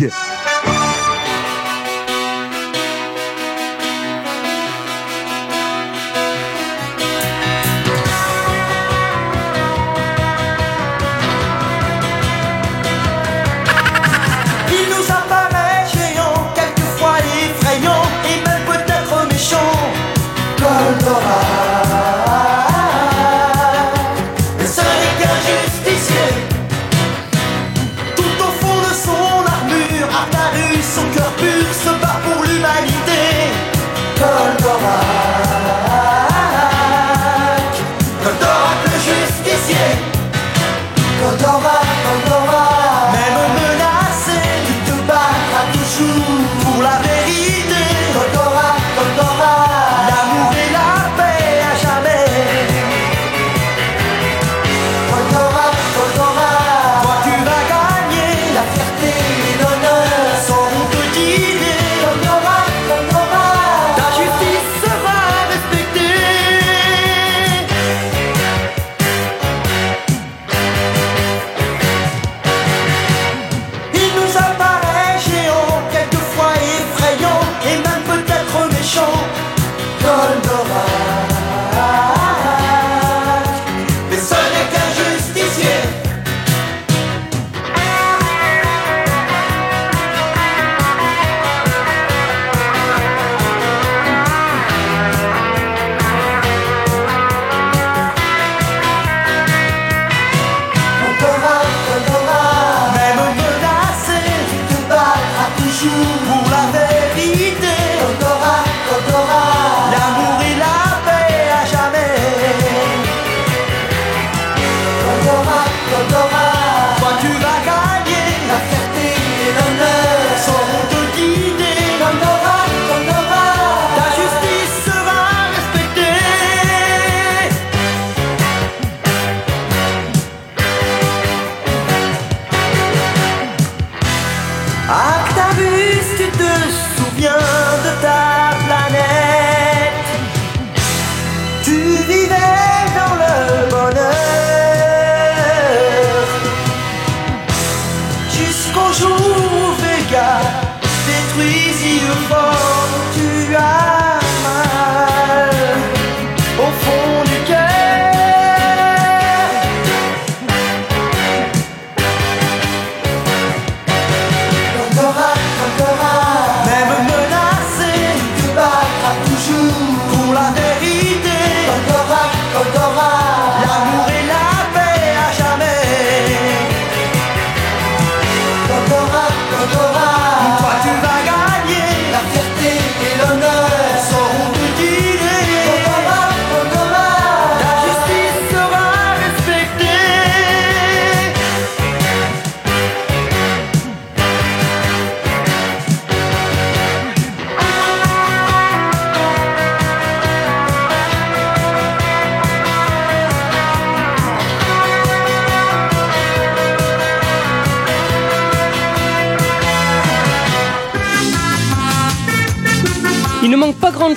[0.00, 0.49] Des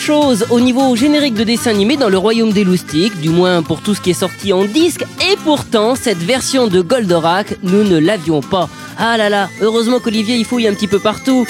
[0.10, 3.96] au niveau générique de dessin animé dans le royaume des loustiques, du moins pour tout
[3.96, 8.42] ce qui est sorti en disque, et pourtant cette version de Goldorak, nous ne l'avions
[8.42, 8.70] pas.
[8.98, 11.46] Ah là là, heureusement qu'Olivier y fouille un petit peu partout.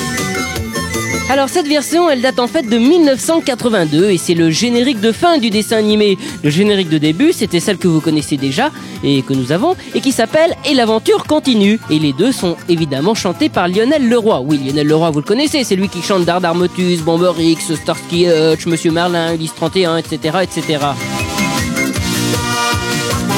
[1.33, 5.39] Alors cette version, elle date en fait de 1982 et c'est le générique de fin
[5.39, 6.15] du dessin animé.
[6.43, 8.69] Le générique de début, c'était celle que vous connaissez déjà
[9.03, 11.79] et que nous avons et qui s'appelle Et l'aventure continue.
[11.89, 14.41] Et les deux sont évidemment chantés par Lionel Leroy.
[14.41, 18.27] Oui, Lionel Leroy, vous le connaissez, c'est lui qui chante Dardar Motus, Bomber X, Starsky
[18.27, 20.77] Hutch, Monsieur Merlin, Ulysse 31, etc., etc.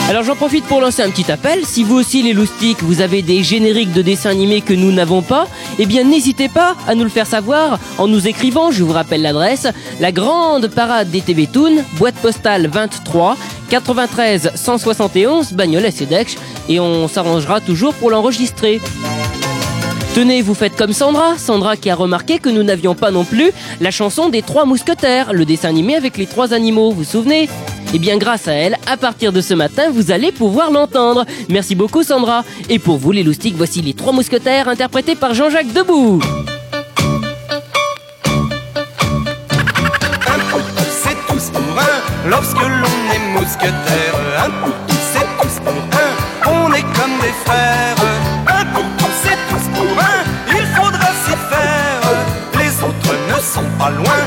[0.07, 1.65] Alors j'en profite pour lancer un petit appel.
[1.65, 5.23] Si vous aussi les loustiques, vous avez des génériques de dessins animés que nous n'avons
[5.23, 5.47] pas,
[5.79, 9.23] eh bien n'hésitez pas à nous le faire savoir en nous écrivant, je vous rappelle
[9.23, 9.67] l'adresse,
[9.99, 13.35] la grande parade des TV Toon, boîte postale 23
[13.69, 16.35] 93 171 Bagnolet Cedex
[16.69, 18.79] et on s'arrangera toujours pour l'enregistrer.
[20.13, 23.51] Tenez, vous faites comme Sandra, Sandra qui a remarqué que nous n'avions pas non plus
[23.81, 27.49] la chanson des trois mousquetaires, le dessin animé avec les trois animaux, vous vous souvenez?
[27.95, 31.23] Eh bien grâce à elle, à partir de ce matin, vous allez pouvoir l'entendre.
[31.47, 32.43] Merci beaucoup Sandra.
[32.67, 36.19] Et pour vous les loustiques, voici les trois mousquetaires interprétés par Jean-Jacques Debout.
[40.27, 42.29] Un tous, c'est tous pour un.
[42.29, 44.15] Lorsque l'on est mousquetaire,
[44.45, 46.51] un pour tous, c'est tous pour un.
[46.51, 47.95] On est comme des frères.
[48.47, 50.19] Un pour tous, c'est tous pour un.
[50.49, 52.01] Il faudra s'y faire.
[52.59, 54.24] Les autres ne sont pas loin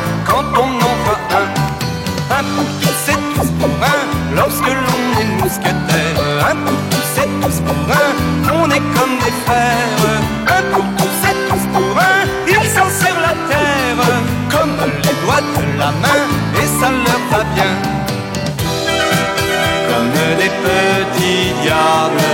[20.36, 22.27] des petits diables,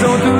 [0.00, 0.39] Tam,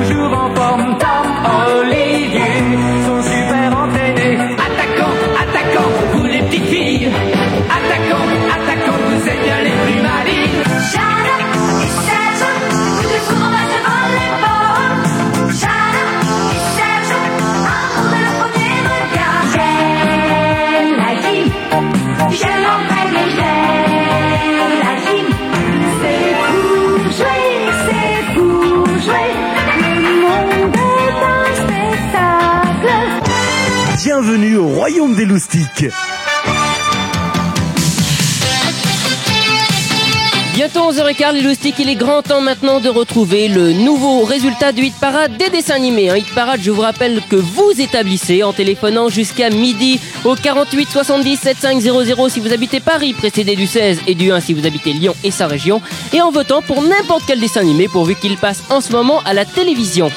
[40.53, 44.83] Bientôt 11h15 les loustiques, il est grand temps maintenant de retrouver le nouveau résultat du
[44.83, 46.09] hit parade des dessins animés.
[46.09, 50.89] Un hit parade, je vous rappelle que vous établissez en téléphonant jusqu'à midi au 48
[50.89, 54.93] 70 7500 si vous habitez Paris, précédé du 16 et du 1 si vous habitez
[54.93, 55.81] Lyon et sa région,
[56.13, 59.33] et en votant pour n'importe quel dessin animé pourvu qu'il passe en ce moment à
[59.33, 60.11] la télévision.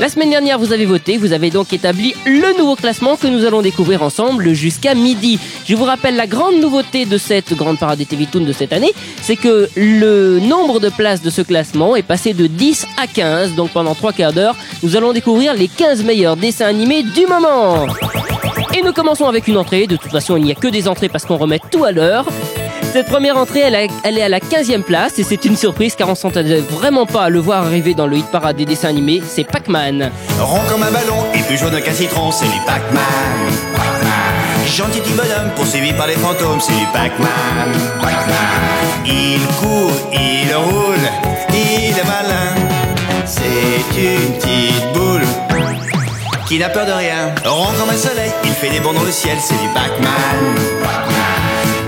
[0.00, 3.44] La semaine dernière, vous avez voté, vous avez donc établi le nouveau classement que nous
[3.44, 5.38] allons découvrir ensemble jusqu'à midi.
[5.68, 8.72] Je vous rappelle la grande nouveauté de cette grande parade des TV Toon de cette
[8.72, 13.06] année, c'est que le nombre de places de ce classement est passé de 10 à
[13.08, 13.54] 15.
[13.56, 17.86] Donc pendant trois quarts d'heure, nous allons découvrir les 15 meilleurs dessins animés du moment.
[18.74, 19.86] Et nous commençons avec une entrée.
[19.86, 22.24] De toute façon, il n'y a que des entrées parce qu'on remet tout à l'heure.
[22.92, 26.16] Cette première entrée, elle, est à la 15e place et c'est une surprise car on
[26.16, 29.22] s'entendait vraiment pas à le voir arriver dans le hit parade des dessins animés.
[29.24, 30.10] C'est Pac-Man.
[30.40, 33.00] Rond comme un ballon et plus jaune qu'un citron, c'est du Pac-Man.
[34.66, 37.72] Gentil petit bonhomme poursuivi par les fantômes, c'est du Pac-Man.
[39.06, 41.08] Il court, il roule,
[41.52, 42.54] il est malin.
[43.24, 45.22] C'est une petite boule
[46.48, 47.32] qui n'a peur de rien.
[47.44, 50.56] Rond comme un soleil, il fait des bonds dans le ciel, c'est Pac-Man.
[50.82, 51.19] Pac-Man.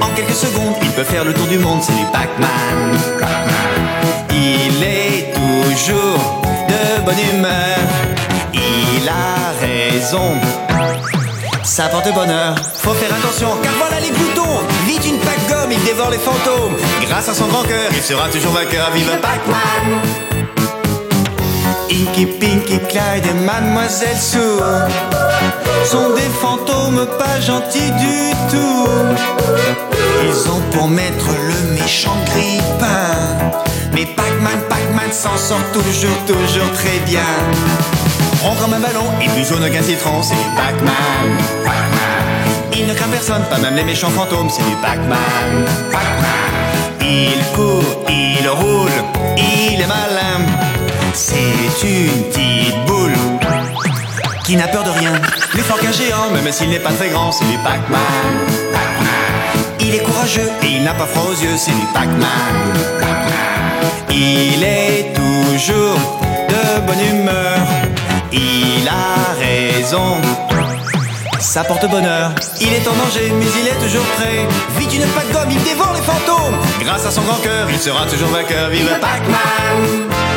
[0.02, 2.48] En quelques secondes, il peut faire le tour du monde, c'est du Pac-Man.
[3.20, 3.52] Pac-Man.
[5.32, 7.78] toujours de bonne humeur.
[8.52, 10.34] Il a raison.
[11.62, 15.82] Ça porte bonheur, faut faire attention, car voilà les boutons Vite une pack gomme, il
[15.84, 16.76] dévore les fantômes
[17.06, 20.31] Grâce à son grand cœur, il sera toujours vainqueur, vive Pac-Man
[21.92, 24.38] Inky, Pinky, Clyde et Mademoiselle Sue
[25.84, 28.88] Sont des fantômes pas gentils du tout
[30.24, 33.52] Ils ont pour maître le méchant grippin
[33.92, 37.28] Mais Pac-Man, Pac-Man s'en sort toujours, toujours très bien
[38.42, 41.36] Rond comme un ballon et plus jaune qu'un citron, c'est Pac-Man.
[41.62, 42.72] Pac-Man.
[42.72, 45.66] Il ne craint personne, pas même les méchants fantômes, c'est du Pac-Man.
[45.92, 47.02] Pac-Man.
[47.02, 48.90] Il court, il roule,
[49.36, 50.71] il est malin.
[51.14, 51.38] C'est
[51.84, 53.12] une petite boule
[54.44, 55.12] qui n'a peur de rien.
[55.50, 58.00] Plus fort qu'un géant, même s'il n'est pas très grand, c'est du Pac-Man.
[59.80, 62.28] Il est courageux et il n'a pas froid aux yeux, c'est du Pac-Man.
[64.10, 65.98] Il est toujours
[66.48, 67.58] de bonne humeur.
[68.32, 70.16] Il a raison.
[71.40, 72.32] Ça porte bonheur.
[72.60, 74.46] Il est en danger, mais il est toujours prêt.
[74.78, 76.56] Vite une pack gomme, il dévore les fantômes.
[76.80, 78.70] Grâce à son grand cœur, il sera toujours vainqueur.
[78.70, 80.31] Vive Pac-Man!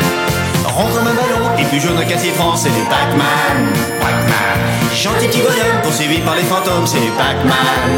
[0.75, 3.73] Rond comme un ballon et plus jaune qu'un citron, c'est du Pac-Man.
[4.01, 4.59] Pac-Man.
[4.93, 5.41] Gentil petit
[5.81, 7.89] poursuivi par les fantômes, c'est du Pac-Man.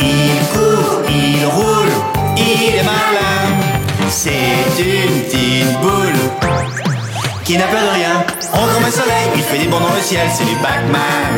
[0.00, 1.92] Il court, il roule,
[2.36, 3.56] il est malin.
[4.10, 6.20] C'est une petite boule
[7.42, 8.22] qui n'a peur de rien.
[8.52, 11.32] On comme un soleil, il fait des bonds dans le ciel, c'est du Pac-Man.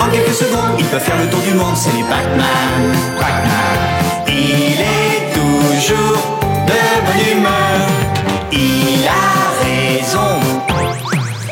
[0.00, 2.92] En quelques secondes, il peut faire le tour du monde, c'est du Pac-Man.
[3.20, 3.78] Pac-Man.
[4.26, 8.17] Il est toujours de bonne humeur.
[8.52, 10.40] Il a raison.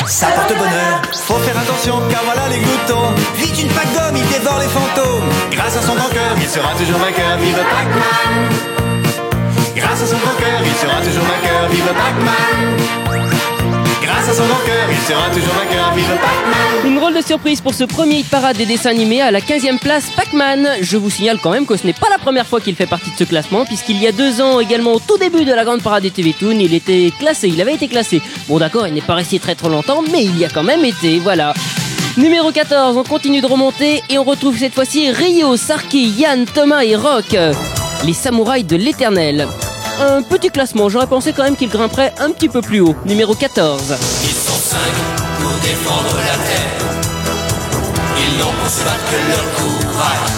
[0.06, 3.12] Ça porte bonheur, faut faire attention car voilà les gloutons.
[3.36, 5.28] Vite une pack gomme, il dévore les fantômes.
[5.50, 7.36] Grâce à son grand cœur, il sera toujours vainqueur.
[7.38, 8.48] Vive Pac-Man!
[9.76, 11.68] Grâce à son grand cœur, il sera toujours vainqueur.
[11.70, 13.35] Vive Pac-Man!
[14.28, 15.92] Il sera toujours vainqueur.
[16.84, 20.10] Une drôle de surprise pour ce premier parade des dessins animés à la 15e place
[20.16, 20.68] Pac-Man.
[20.80, 23.12] Je vous signale quand même que ce n'est pas la première fois qu'il fait partie
[23.12, 25.80] de ce classement, puisqu'il y a deux ans, également au tout début de la grande
[25.80, 28.20] parade des TV Toon, il était classé, il avait été classé.
[28.48, 30.84] Bon d'accord, il n'est pas resté très trop longtemps, mais il y a quand même
[30.84, 31.54] été, voilà.
[32.16, 36.82] Numéro 14, on continue de remonter et on retrouve cette fois-ci Rio, Sarki, Yann, Thomas
[36.82, 37.36] et Rock.
[38.04, 39.46] Les samouraïs de l'éternel.
[39.98, 42.94] Un petit classement, j'aurais pensé quand même qu'il grimperait un petit peu plus haut.
[43.06, 43.96] Numéro 14.
[44.24, 44.92] Ils sont cinq
[45.40, 46.76] pour défendre la terre.
[48.18, 50.32] Ils n'ont pour se battre que leur courage.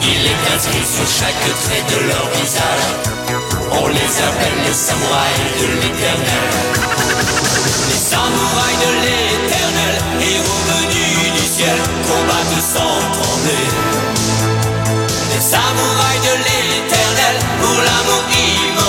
[0.00, 2.86] Il est inscrit sur chaque trait de leur visage.
[3.72, 6.48] On les appelle les samouraïs de l'éternel.
[7.90, 11.76] Les samouraïs de l'éternel, héros venus du ciel,
[12.08, 13.68] combattent sans trembler.
[15.34, 16.95] Les samouraïs de l'éternel,
[17.60, 18.85] pour l'amour immortel,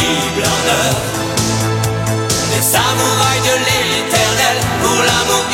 [0.00, 0.94] invincible ardeur.
[2.52, 5.44] Les samouraïs de l'éternel, pour l'amour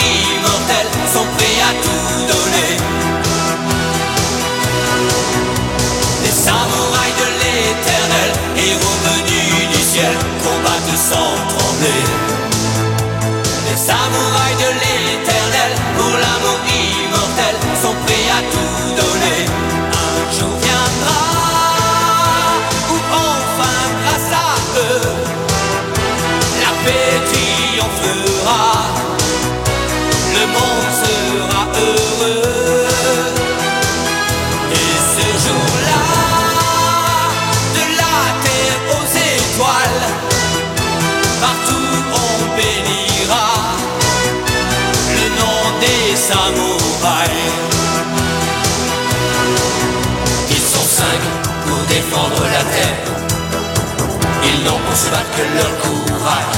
[54.96, 56.56] se battre que leur courage.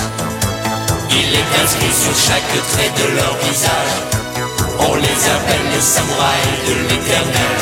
[1.10, 3.94] Il est inscrit sur chaque trait de leur visage.
[4.88, 7.54] On les appelle les samouraïs de l'éternel.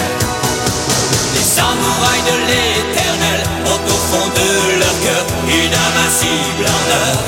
[1.34, 3.40] Les samouraïs de l'éternel
[3.72, 4.50] ont au fond de
[4.80, 7.18] leur cœur une invincible ardeur.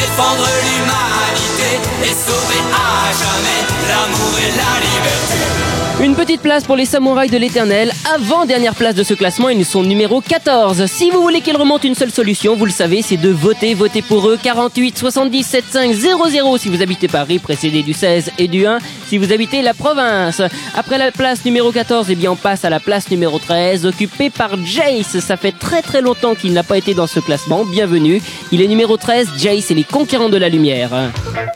[0.00, 1.55] Défendre l'humanité
[2.02, 5.66] et sauver à jamais l'amour et la liberté.
[6.02, 7.90] Une petite place pour les samouraïs de l'éternel.
[8.14, 10.84] Avant-dernière place de ce classement, ils sont numéro 14.
[10.86, 13.72] Si vous voulez qu'ils remontent une seule solution, vous le savez, c'est de voter.
[13.72, 14.38] Votez pour eux.
[14.40, 19.16] 48 70 75 00 si vous habitez Paris, précédé du 16 et du 1 si
[19.16, 20.42] vous habitez la province.
[20.74, 24.28] Après la place numéro 14, eh bien, on passe à la place numéro 13, occupée
[24.28, 25.18] par Jace.
[25.20, 27.64] Ça fait très très longtemps qu'il n'a pas été dans ce classement.
[27.64, 28.20] Bienvenue.
[28.52, 29.28] Il est numéro 13.
[29.38, 30.90] Jace et les conquérants de la lumière.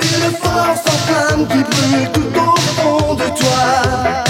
[0.03, 4.21] Une force en flamme qui brûle tout au fond de toi.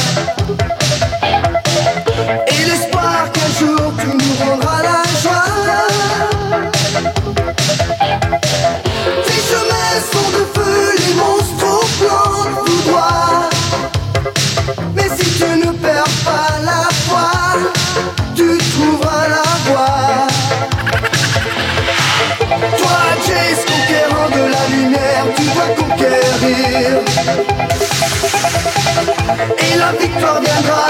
[29.58, 30.86] Et la victoire viendra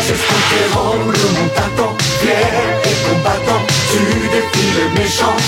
[0.00, 2.52] C'est ce conquérant, le monde t'attend, fier
[2.84, 5.38] et combattant, tu défies les méchants.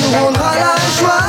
[0.00, 1.26] Nous rendras la joie.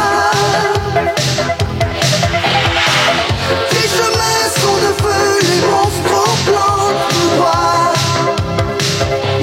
[3.70, 6.78] Tes chemins sont de feu, les monstres au plan
[7.09, 7.93] tout droit.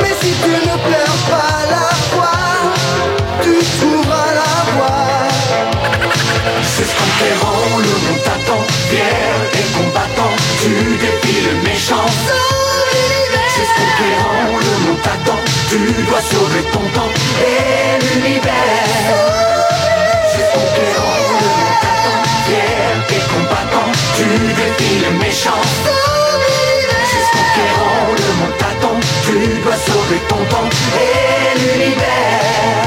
[0.01, 2.37] Mais si tu ne perds pas la foi,
[3.43, 5.09] tu trouveras la voie.
[6.75, 8.63] C'est ce conquérant, le monde t'attend,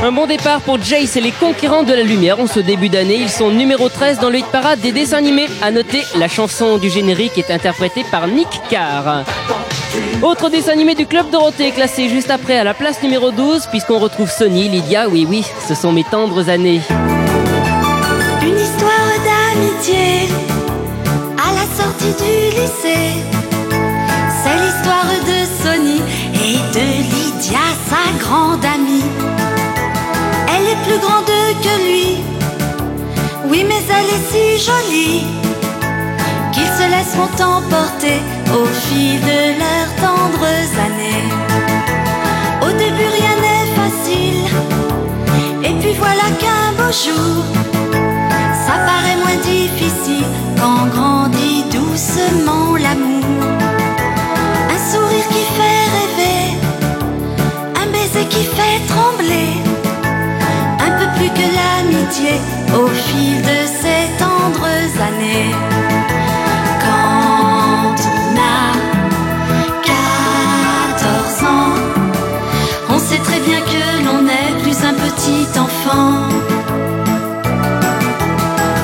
[0.06, 2.39] Un bon départ pour Jace et les conquérants de la lumière.
[2.39, 5.47] En ce début d'année, ils sont numéro 13 dans le hit parade des dessins animés.
[5.64, 9.24] À noter, la chanson du générique est interprétée par Nick Carr.
[10.22, 13.97] Autre dessin animé du Club Dorothée classé juste après à la place numéro 12 puisqu'on
[13.97, 16.82] retrouve Sony, Lydia, oui oui, ce sont mes tendres années.
[18.43, 20.30] Une histoire d'amitié
[21.36, 23.24] à la sortie du lycée.
[24.43, 25.99] C'est l'histoire de Sony
[26.36, 27.58] et de Lydia,
[27.89, 28.74] sa grande amie.
[31.02, 31.26] Grande
[31.62, 32.24] que lui,
[33.50, 35.26] oui, mais elle est si jolie
[36.54, 38.20] qu'ils se laisseront emporter
[38.54, 41.28] au fil de leurs tendres années.
[42.62, 44.41] Au début, rien n'est facile,
[45.64, 47.43] et puis voilà qu'un beau jour,
[48.66, 50.26] ça paraît moins difficile
[50.58, 53.26] quand grandit doucement l'amour.
[54.74, 56.43] Un sourire qui fait rêver,
[57.82, 59.52] un baiser qui fait trembler,
[62.08, 65.51] au fil de ces tendres années.
[66.80, 68.68] Quand on a
[69.84, 71.74] 14 ans,
[72.89, 76.30] on sait très bien que l'on n'est plus un petit enfant.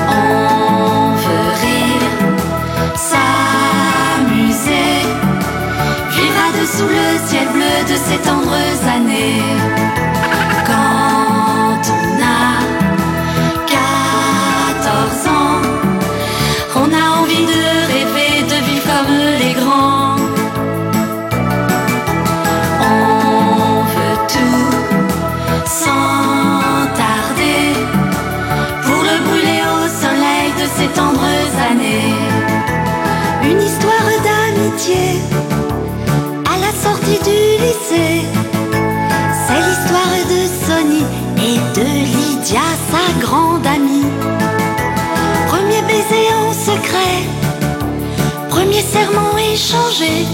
[0.09, 2.15] On veut rire,
[2.95, 4.89] s'amuser,
[6.09, 10.10] vivre à dessous le ciel bleu de ces tendres années.
[49.61, 50.25] Changé.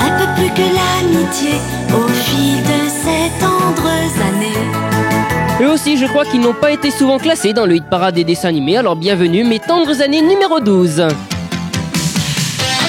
[0.00, 1.54] Un peu plus que l'amitié
[1.94, 3.86] au fil de ces tendres
[4.28, 5.62] années.
[5.62, 8.24] Eux aussi, je crois qu'ils n'ont pas été souvent classés dans le hit parade des
[8.24, 11.06] dessins animés, alors bienvenue, mes tendres années numéro 12.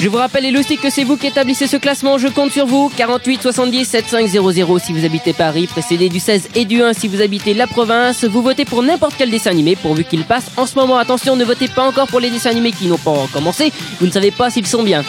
[0.04, 2.66] Je vous rappelle les loustiques que c'est vous qui établissez ce classement, je compte sur
[2.66, 2.92] vous.
[2.94, 7.22] 48 70 7500 si vous habitez Paris, précédé du 16 et du 1 si vous
[7.22, 8.22] habitez la province.
[8.22, 10.98] Vous votez pour n'importe quel dessin animé pourvu qu'il passe en ce moment.
[10.98, 14.12] Attention, ne votez pas encore pour les dessins animés qui n'ont pas commencé, vous ne
[14.12, 15.02] savez pas s'ils sont bien.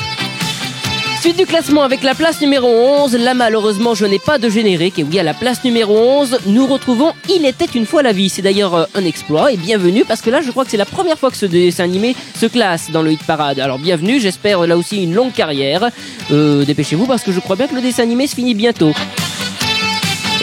[1.26, 5.00] Suite du classement avec la place numéro 11, là malheureusement je n'ai pas de générique
[5.00, 8.30] et oui à la place numéro 11 nous retrouvons Il était une fois la vie,
[8.30, 10.86] c'est d'ailleurs euh, un exploit et bienvenue parce que là je crois que c'est la
[10.86, 13.60] première fois que ce dessin animé se classe dans le hit parade.
[13.60, 15.90] Alors bienvenue, j'espère euh, là aussi une longue carrière.
[16.30, 18.94] Euh, dépêchez-vous parce que je crois bien que le dessin animé se finit bientôt.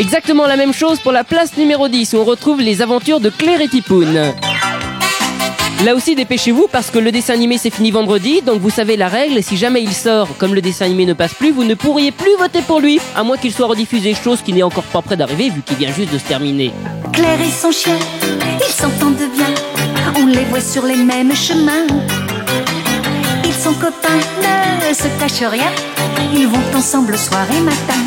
[0.01, 3.31] Exactement la même chose pour la place numéro 10 où on retrouve les aventures de
[3.31, 4.35] Claire et Tipoun.
[5.85, 9.09] Là aussi, dépêchez-vous parce que le dessin animé c'est fini vendredi, donc vous savez la
[9.09, 12.13] règle, si jamais il sort, comme le dessin animé ne passe plus, vous ne pourriez
[12.13, 15.17] plus voter pour lui, à moins qu'il soit rediffusé, chose qui n'est encore pas près
[15.17, 16.71] d'arriver vu qu'il vient juste de se terminer.
[17.13, 17.99] Claire et son chien,
[18.61, 19.53] ils s'entendent bien.
[20.17, 21.87] On les voit sur les mêmes chemins.
[23.45, 24.21] Ils sont copains,
[24.89, 25.71] ne se cachent rien.
[26.33, 28.01] Ils vont ensemble soir et matin.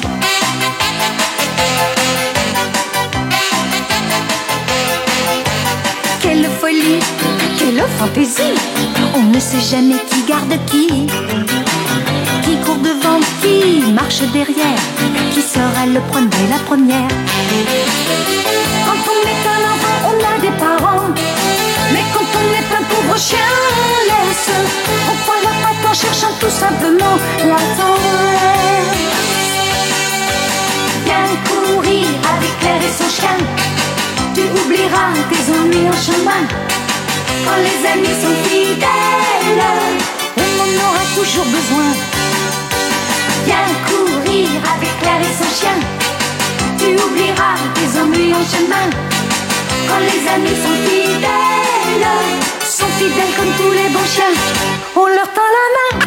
[6.21, 6.99] Quelle folie,
[7.97, 8.55] fantaisie.
[9.15, 11.07] On ne sait jamais qui garde qui.
[12.43, 14.81] Qui court devant, qui marche derrière.
[15.33, 17.13] Qui sera le premier, la première.
[18.85, 21.09] Quand on est un enfant, on a des parents.
[21.93, 23.49] Mais quand on est un pauvre chien,
[23.93, 24.51] on laisse.
[25.11, 27.15] On prend la patte en cherchant tout simplement
[27.51, 29.05] la tendresse?
[31.05, 33.37] Viens courir avec Claire et son chien.
[34.33, 36.43] Tu oublieras tes ennuis en chemin.
[37.43, 39.65] Quand les amis sont fidèles,
[40.37, 41.89] on en aura toujours besoin.
[43.45, 45.77] Viens courir avec Claire et son chien.
[46.79, 48.87] Tu oublieras tes ennuis en chemin.
[49.87, 52.09] Quand les amis sont fidèles,
[52.63, 54.35] sont fidèles comme tous les bons chiens.
[54.95, 56.05] On leur tend la main.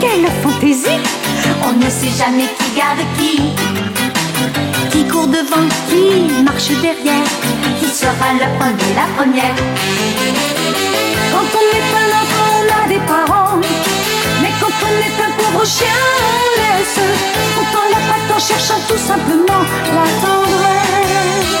[0.00, 1.00] Quelle fantaisie.
[1.62, 3.52] On ne sait jamais qui garde qui.
[4.90, 7.28] Qui court devant, qui marche derrière.
[7.78, 9.56] Qui sera le premier, la première.
[11.32, 13.60] Quand on est un enfant, on a des parents.
[14.42, 15.98] Mais quand on est un pauvre chien,
[16.32, 17.00] on laisse.
[17.72, 19.62] Tend la patte en cherchant tout simplement
[19.96, 21.54] la tendresse.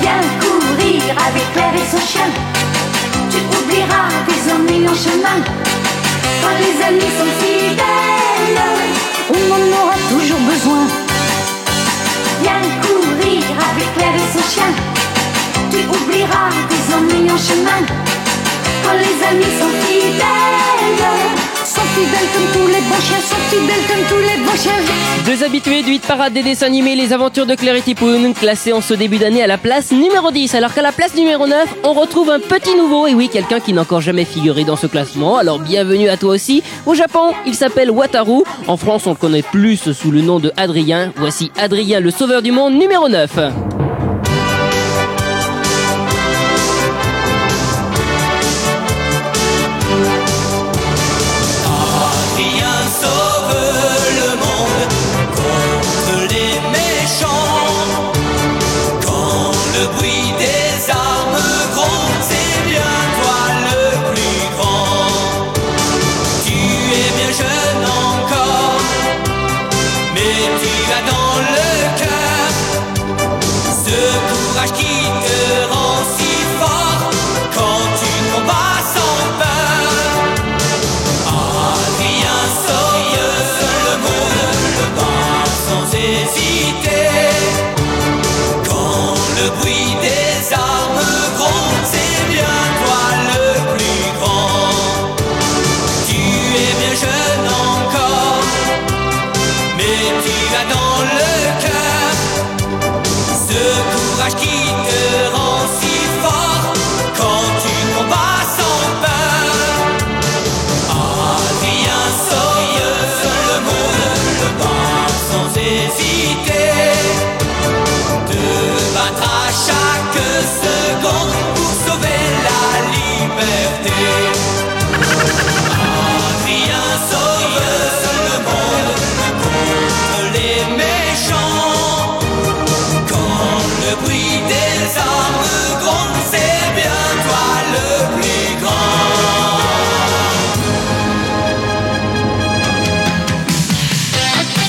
[0.00, 2.30] Viens courir avec Claire et son chien.
[3.30, 5.71] Tu oublieras tes ennuis en chemin.
[6.42, 8.62] Quand les amis sont fidèles,
[9.30, 10.86] on en aura toujours besoin.
[12.42, 14.72] Viens courir avec Claire et son chien.
[15.70, 17.80] Tu oublieras tes ennuis en chemin.
[18.84, 21.06] Quand les amis sont fidèles,
[25.26, 28.72] Deux habitués du hit parade des dessins animés Les Aventures de Claire et Tipoun, classés
[28.72, 30.54] en ce début d'année à la place numéro 10.
[30.54, 33.72] Alors qu'à la place numéro 9, on retrouve un petit nouveau, et oui, quelqu'un qui
[33.72, 35.36] n'a encore jamais figuré dans ce classement.
[35.36, 36.62] Alors bienvenue à toi aussi.
[36.86, 38.42] Au Japon, il s'appelle Wataru.
[38.66, 41.12] En France, on le connaît plus sous le nom de Adrien.
[41.16, 43.71] Voici Adrien, le sauveur du monde numéro 9.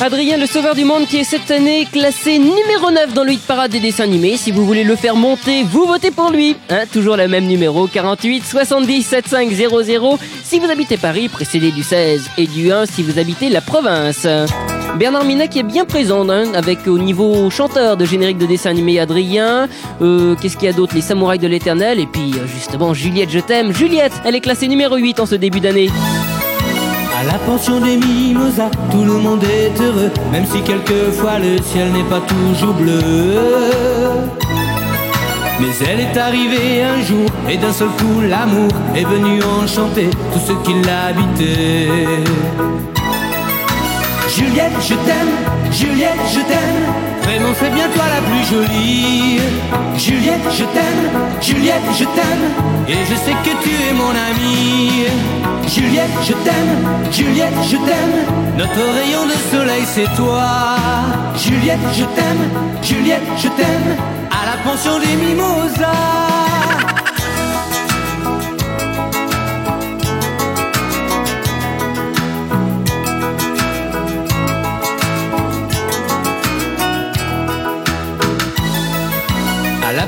[0.04, 3.48] Adrien, le sauveur du monde, qui est cette année classé numéro 9 dans le hit
[3.48, 4.36] parade des dessins animés.
[4.36, 6.58] Si vous voulez le faire monter, vous votez pour lui.
[6.70, 10.20] Hein, toujours le même numéro, 48 70 7500.
[10.44, 14.28] Si vous habitez Paris, précédé du 16 et du 1 si vous habitez la province.
[15.00, 18.72] Bernard Minet qui est bien présent hein, avec au niveau chanteur de générique de dessin
[18.72, 19.70] animé Adrien.
[20.02, 20.96] Euh, Qu'est-ce qu'il y a d'autre?
[20.96, 23.74] Les Samouraïs de l'Éternel et puis euh, justement Juliette je t'aime.
[23.74, 25.88] Juliette, elle est classée numéro 8 en ce début d'année.
[27.16, 31.92] À la pension des mimosas, tout le monde est heureux, même si quelquefois le ciel
[31.92, 33.36] n'est pas toujours bleu.
[35.60, 40.40] Mais elle est arrivée un jour, et d'un seul coup l'amour est venu enchanter tout
[40.40, 42.24] ce qui l'habitait.
[44.36, 45.34] Juliette, je t'aime,
[45.72, 46.84] Juliette, je t'aime.
[47.22, 49.40] Vraiment, c'est bien toi la plus jolie.
[49.96, 51.04] Juliette, je t'aime,
[51.40, 52.46] Juliette, je t'aime.
[52.88, 55.06] Et je sais que tu es mon amie.
[55.68, 58.58] Juliette, je t'aime, Juliette, je t'aime.
[58.58, 60.78] Notre rayon de soleil, c'est toi.
[61.38, 62.50] Juliette, je t'aime,
[62.82, 63.98] Juliette, je t'aime.
[64.32, 66.43] À la pension des mimosas.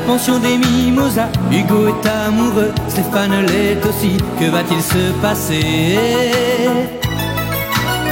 [0.05, 4.17] Pension des mimosas, Hugo est amoureux, Stéphane l'est aussi.
[4.39, 5.97] Que va-t-il se passer?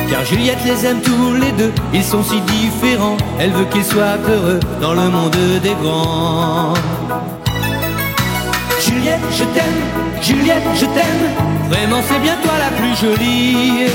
[0.10, 3.18] Car Juliette les aime tous les deux, ils sont si différents.
[3.39, 6.74] Elle veut qu'ils soient heureux dans le monde des grands.
[8.80, 9.82] Juliette, je t'aime,
[10.22, 11.26] Juliette, je t'aime.
[11.70, 13.88] Vraiment, c'est bien toi la plus jolie.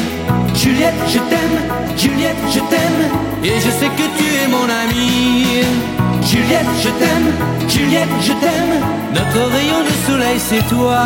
[0.55, 1.59] Juliette, je t'aime,
[1.97, 3.03] Juliette, je t'aime.
[3.45, 5.98] Et je sais que tu es mon amie.
[6.31, 7.33] Juliette, je t'aime,
[7.69, 8.75] Juliette, je t'aime.
[9.15, 11.01] Notre rayon de soleil, c'est toi.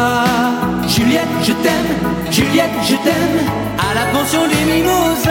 [0.88, 1.92] Juliette, je t'aime,
[2.28, 3.38] Juliette, je t'aime.
[3.78, 5.30] À la pension des mimosas.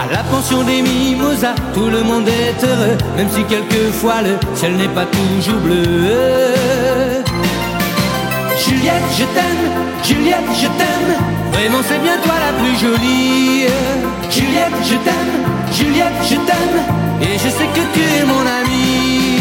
[0.00, 4.76] À la pension des mimosas, tout le monde est heureux, même si quelquefois le ciel
[4.76, 6.14] n'est pas toujours bleu.
[8.56, 9.64] Juliette, je t'aime,
[10.04, 11.12] Juliette, je t'aime.
[11.52, 13.66] Vraiment, c'est bien toi la plus jolie.
[14.30, 15.39] Juliette, je t'aime,
[15.72, 16.78] Juliette, je t'aime.
[17.22, 19.40] Et je sais que tu es mon amie.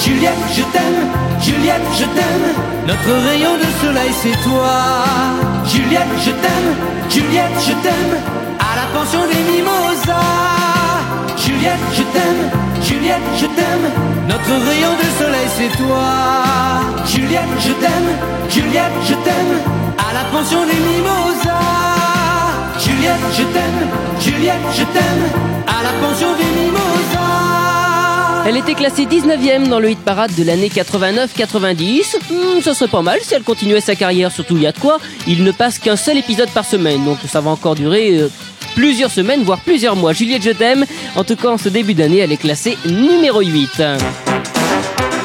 [0.00, 1.00] Juliette, je t'aime,
[1.40, 2.48] Juliette, je t'aime.
[2.86, 5.04] Notre rayon de soleil, c'est toi.
[5.66, 6.70] Juliette, je t'aime,
[7.10, 8.14] Juliette, je t'aime.
[8.58, 10.48] À la pension des mimosas.
[11.36, 12.42] Juliette, je t'aime,
[12.82, 13.86] Juliette, je t'aime.
[14.28, 16.06] Notre rayon de soleil, c'est toi.
[17.04, 18.10] Juliette, je t'aime,
[18.48, 19.54] Juliette, je t'aime.
[19.98, 21.97] À la pension des mimosas.
[22.78, 23.88] Juliette, je t'aime,
[24.20, 25.24] Juliette, je t'aime.
[25.66, 26.58] À la pension des.
[28.48, 32.16] Elle était classée 19ème dans le hit parade de l'année 89-90.
[32.30, 34.78] Hmm, ce serait pas mal si elle continuait sa carrière, surtout il y a de
[34.78, 34.98] quoi.
[35.26, 38.30] Il ne passe qu'un seul épisode par semaine, donc ça va encore durer euh,
[38.74, 40.14] plusieurs semaines, voire plusieurs mois.
[40.14, 40.86] Juliette, je t'aime.
[41.14, 43.82] En tout cas, en ce début d'année, elle est classée numéro 8.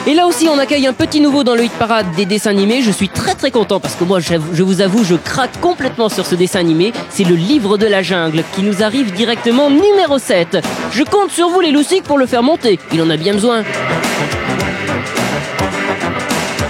[0.06, 2.82] Et là aussi, on accueille un petit nouveau dans le hit parade des dessins animés.
[2.82, 6.26] Je suis très très content parce que moi, je vous avoue, je craque complètement sur
[6.26, 6.92] ce dessin animé.
[7.10, 10.58] C'est le livre de la jungle qui nous arrive directement numéro 7.
[10.92, 12.80] Je compte sur vous les loustiques pour le faire monter.
[12.92, 13.64] Il en a bien besoin.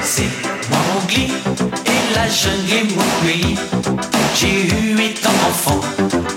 [0.03, 0.29] C'est
[0.69, 1.31] Mowgli
[1.87, 2.93] et la jungle
[3.27, 3.57] est.
[4.35, 5.81] J'ai eu huit ans enfant,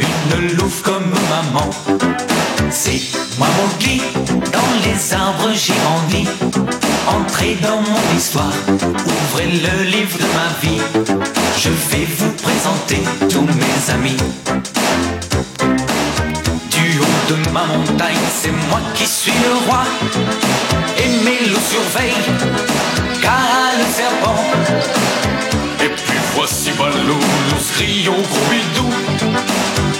[0.01, 1.69] une louve comme maman.
[2.71, 3.03] C'est
[3.39, 4.01] moi Mowgli,
[4.51, 5.75] dans les arbres j'ai.
[7.09, 10.83] Entrez dans mon histoire, ouvrez le livre de ma vie.
[11.57, 14.17] Je vais vous présenter tous mes amis.
[16.71, 19.85] Du haut de ma montagne, c'est moi qui suis le roi.
[20.99, 22.13] Et mes loups surveillent,
[23.23, 24.43] car le serpent.
[25.85, 27.19] Et puis voici Balou,
[27.51, 28.89] nous crions gros bidou.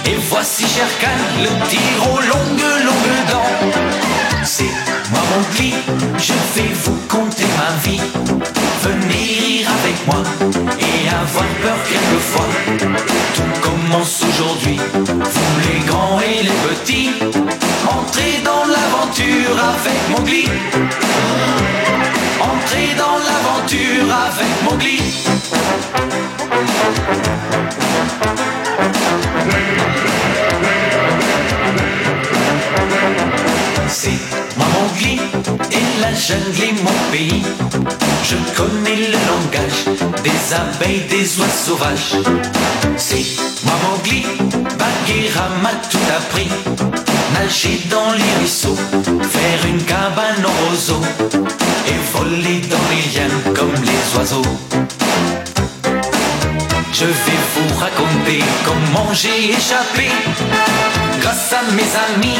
[0.05, 4.06] Et voici Sherkan, le tigre aux longues, longues dents.
[5.11, 5.73] Moi mon cli,
[6.17, 8.01] je vais vous conter ma vie.
[8.83, 10.23] Venez rire avec moi
[10.79, 12.49] et avoir peur quelquefois.
[13.35, 17.11] Tout commence aujourd'hui, vous les grands et les petits.
[17.87, 20.45] Entrez dans l'aventure avec Mowgli.
[22.41, 24.47] Entrez dans l'aventure avec.
[33.89, 34.46] C'est moi
[34.99, 37.43] Et la jungle est mon pays.
[38.23, 42.15] Je connais le langage des abeilles, des oies sauvages.
[42.97, 43.25] C'est
[43.63, 46.49] moi Mowgli, Bagheera m'a tout appris.
[47.33, 51.01] Nager dans les ruisseaux, faire une cabane en roseau
[51.87, 54.41] et voler dans les liens comme les oiseaux.
[56.93, 60.09] Je vais vous raconter comment j'ai échappé
[61.21, 62.39] grâce à mes amis,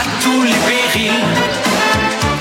[0.00, 1.24] à tous les périls.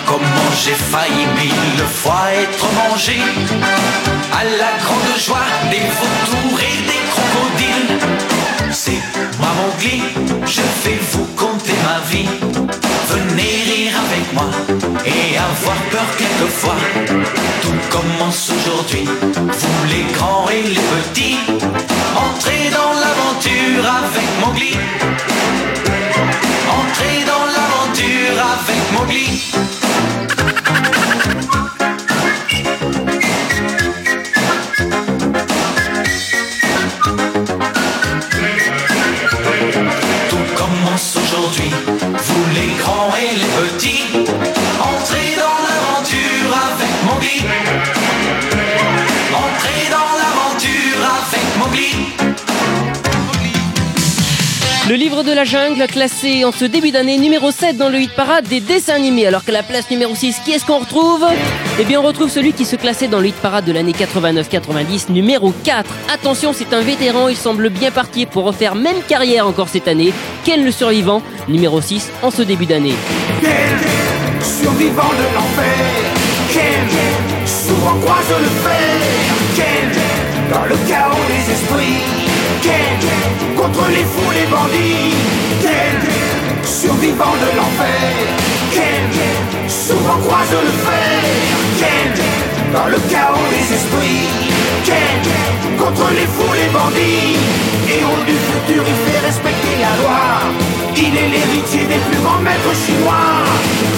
[0.05, 3.17] Comment j'ai failli mille fois être mangé
[4.39, 7.91] à la grande joie des vautours et des crocodiles.
[8.71, 9.01] C'est
[9.39, 10.01] moi Mowgli,
[10.45, 12.29] je vais vous conter ma vie.
[13.11, 14.49] Venez rire avec moi
[15.05, 16.79] et avoir peur quelquefois.
[17.61, 21.39] Tout commence aujourd'hui, vous les grands et les petits.
[22.15, 24.77] Entrez dans l'aventure avec Mowgli.
[26.21, 29.27] Entrez dans l'aventure avec Mowgli.
[40.29, 41.71] Tout commence aujourd'hui,
[42.13, 44.05] vous les grands et les petits.
[44.79, 47.37] Entrez dans l'aventure avec Mowgli.
[49.33, 52.30] Entrez dans l'aventure avec Mowgli.
[54.91, 58.13] Le livre de la jungle classé en ce début d'année numéro 7 dans le hit
[58.13, 59.25] parade des dessins animés.
[59.25, 61.25] Alors que la place numéro 6, qui est-ce qu'on retrouve?
[61.79, 65.09] Eh bien on retrouve celui qui se classait dans le hit parade de l'année 89-90
[65.13, 65.89] numéro 4.
[66.13, 70.11] Attention, c'est un vétéran, il semble bien parti pour refaire même carrière encore cette année.
[70.43, 72.95] Ken le survivant, numéro 6 en ce début d'année.
[73.41, 73.79] Ken,
[74.41, 75.87] survivant de l'enfer?
[76.51, 78.49] Ken, souvent le.
[79.55, 79.89] Ken,
[80.51, 82.30] dans le chaos des esprits?
[82.61, 82.99] Ken,
[83.55, 85.15] contre les fous, les bandits.
[85.61, 85.97] Ken,
[86.63, 88.13] survivant de l'enfer.
[88.75, 89.05] Ken,
[89.67, 91.21] souvent croise le fer.
[91.79, 92.13] Ken,
[92.73, 94.29] dans le chaos des esprits.
[94.85, 95.21] Ken,
[95.77, 97.37] contre les fous, les bandits.
[97.89, 100.21] Héros du futur, il fait respecter la loi.
[100.95, 103.41] Il est l'héritier des plus grands maîtres chinois.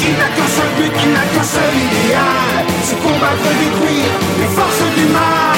[0.01, 2.65] Il n'a qu'un seul but, il n'a qu'un seul idéal.
[2.83, 5.52] C'est combattre et détruire les forces du mal.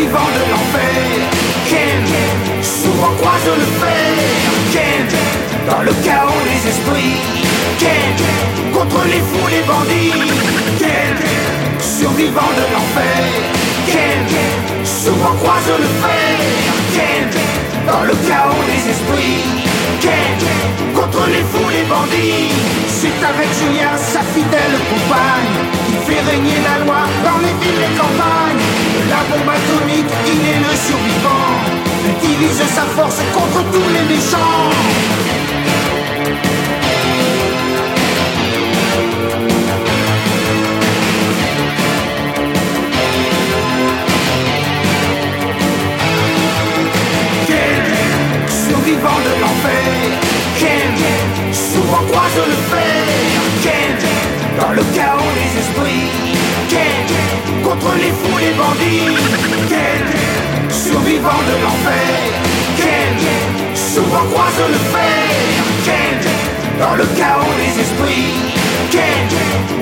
[0.00, 1.30] Survivant de l'enfer.
[1.68, 4.14] Ken, souvent croise le fer.
[4.72, 5.06] Ken,
[5.68, 7.20] dans le chaos des esprits.
[7.78, 8.16] Ken,
[8.72, 10.32] contre les fous, les bandits.
[10.78, 11.16] Ken,
[11.90, 13.18] survivant de l'enfer.
[13.90, 14.22] Ken,
[14.84, 16.36] souvent croise le fer.
[16.94, 17.26] Ken,
[17.86, 19.42] dans le chaos des esprits.
[20.00, 20.38] Ken,
[20.94, 22.54] contre les fous, les bandits.
[22.86, 25.56] C'est avec Julien, sa fidèle compagne,
[25.86, 28.64] qui fait régner la loi dans les villes et campagnes.
[29.10, 31.50] La bombe atomique, il est le survivant.
[32.06, 34.70] Il divise sa force contre tous les méchants.
[49.00, 49.82] Survivant de l'enfer.
[50.58, 53.06] Ken, souvent croise le fer.
[53.62, 53.96] Ken,
[54.58, 56.10] dans le chaos des esprits.
[56.68, 57.06] Ken,
[57.64, 59.16] contre les fous, les bandits.
[59.68, 62.12] Ken, survivant de l'enfer.
[62.76, 65.20] Ken, souvent croise le fer.
[65.84, 66.49] Ken,
[66.80, 68.32] dans le chaos des esprits.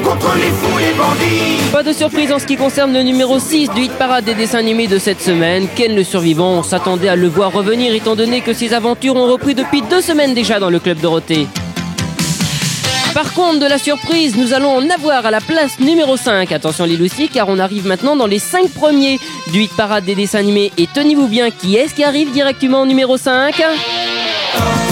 [0.03, 1.71] Contre les fous, les bandits.
[1.73, 4.59] Pas de surprise en ce qui concerne le numéro 6 du hit parade des dessins
[4.59, 5.69] animés de cette semaine.
[5.77, 9.31] Ken le survivant, on s'attendait à le voir revenir étant donné que ses aventures ont
[9.31, 11.47] repris depuis deux semaines déjà dans le club Dorothée.
[13.15, 16.51] Par contre, de la surprise, nous allons en avoir à la place numéro 5.
[16.53, 19.21] Attention les Lucy, car on arrive maintenant dans les 5 premiers
[19.53, 20.73] du hit parade des dessins animés.
[20.79, 24.88] Et tenez-vous bien, qui est-ce qui arrive directement au numéro 5 Quatre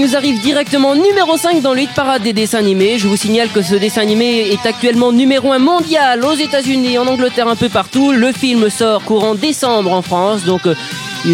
[0.00, 2.98] qui nous arrive directement numéro 5 dans le hit parade des dessins animés.
[2.98, 7.06] Je vous signale que ce dessin animé est actuellement numéro 1 mondial aux États-Unis, en
[7.06, 8.12] Angleterre, un peu partout.
[8.12, 10.74] Le film sort courant décembre en France, euh,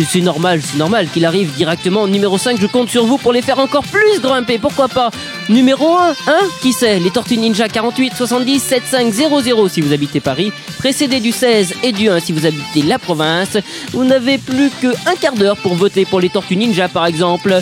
[0.08, 2.58] c'est normal, c'est normal qu'il arrive directement numéro 5.
[2.60, 4.58] Je compte sur vous pour les faire encore plus grimper.
[4.58, 5.10] Pourquoi pas?
[5.48, 6.40] Numéro 1, hein?
[6.60, 11.74] Qui sait Les Tortues Ninja 48 70 7500 si vous habitez Paris, précédé du 16
[11.82, 13.56] et du 1 si vous habitez la province.
[13.92, 17.60] Vous n'avez plus qu'un quart d'heure pour voter pour les Tortues Ninja par exemple.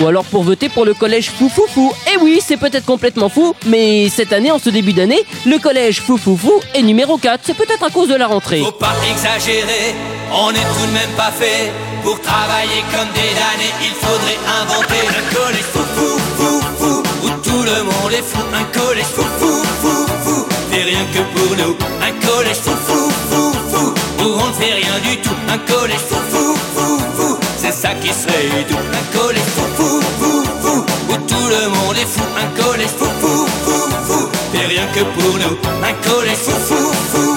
[0.00, 1.92] Ou alors pour voter pour le collège Foufoufou.
[2.12, 6.00] Et oui, c'est peut-être complètement fou, mais cette année, en ce début d'année, le collège
[6.00, 7.40] Foufoufou est numéro 4.
[7.44, 8.60] C'est peut-être à cause de la rentrée.
[8.60, 9.94] Faut pas exagérer,
[10.34, 11.72] on n'est tout de même pas fait
[12.02, 13.74] pour travailler comme des damnés.
[13.82, 18.42] Il faudrait inventer un collège fou fou fou fou où tout le monde est fou.
[18.52, 21.76] Un collège fou fou fou fou, fait rien que pour nous.
[22.00, 25.36] Un collège fou fou fou fou où on ne fait rien du tout.
[25.48, 28.76] Un collège fou fou fou fou, c'est ça qui serait doux.
[29.00, 32.24] Un collège fou fou fou fou où tout le monde est fou.
[32.42, 35.56] Un collège fou fou fou fou, fait rien que pour nous.
[35.84, 37.31] Un collège fou fou fou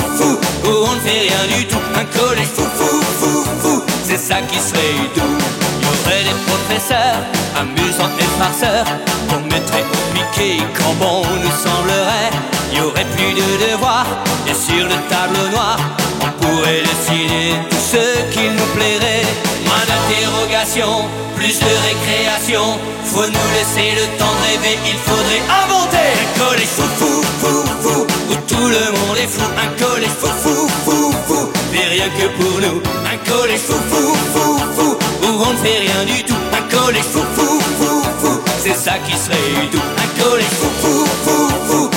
[0.86, 1.80] on ne fait rien du tout.
[1.96, 5.38] Un collège fou fou fou fou, c'est ça qui serait doux.
[5.80, 7.22] Il y aurait des professeurs
[7.58, 8.86] amusants et farceurs
[9.30, 12.55] qu'on mettrait au piqué quand bon nous semblerait.
[12.72, 14.08] Il y aurait plus de devoirs
[14.48, 15.78] et sur le tableau noir
[16.22, 19.26] on pourrait dessiner tout ce qu'il nous plairait.
[19.66, 21.06] Moins d'interrogations,
[21.36, 22.80] plus de récréation.
[23.06, 27.64] Faut nous laisser le temps de rêver, il faudrait inventer un collège fou fou fou
[27.84, 29.46] fou où tout le monde est fou.
[29.66, 32.82] Un collège fou fou fou fou, mais rien que pour nous.
[33.14, 36.42] Un collège fou fou fou fou où on ne fait rien du tout.
[36.52, 39.80] Un collège fou fou fou fou, c'est ça qui serait doux.
[40.04, 41.95] Un collège fou fou fou fou tout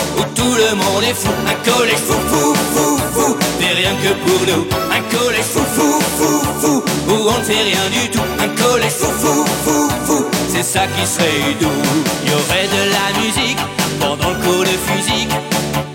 [0.58, 1.30] le monde est fou.
[1.46, 4.64] Un collège fou fou fou fou, mais rien que pour nous.
[4.96, 8.26] Un collège fou fou fou fou où on ne fait rien du tout.
[8.44, 11.82] Un collège fou fou fou fou, c'est ça qui serait doux.
[12.24, 13.62] Il y aurait de la musique
[14.00, 15.34] pendant le cours de physique.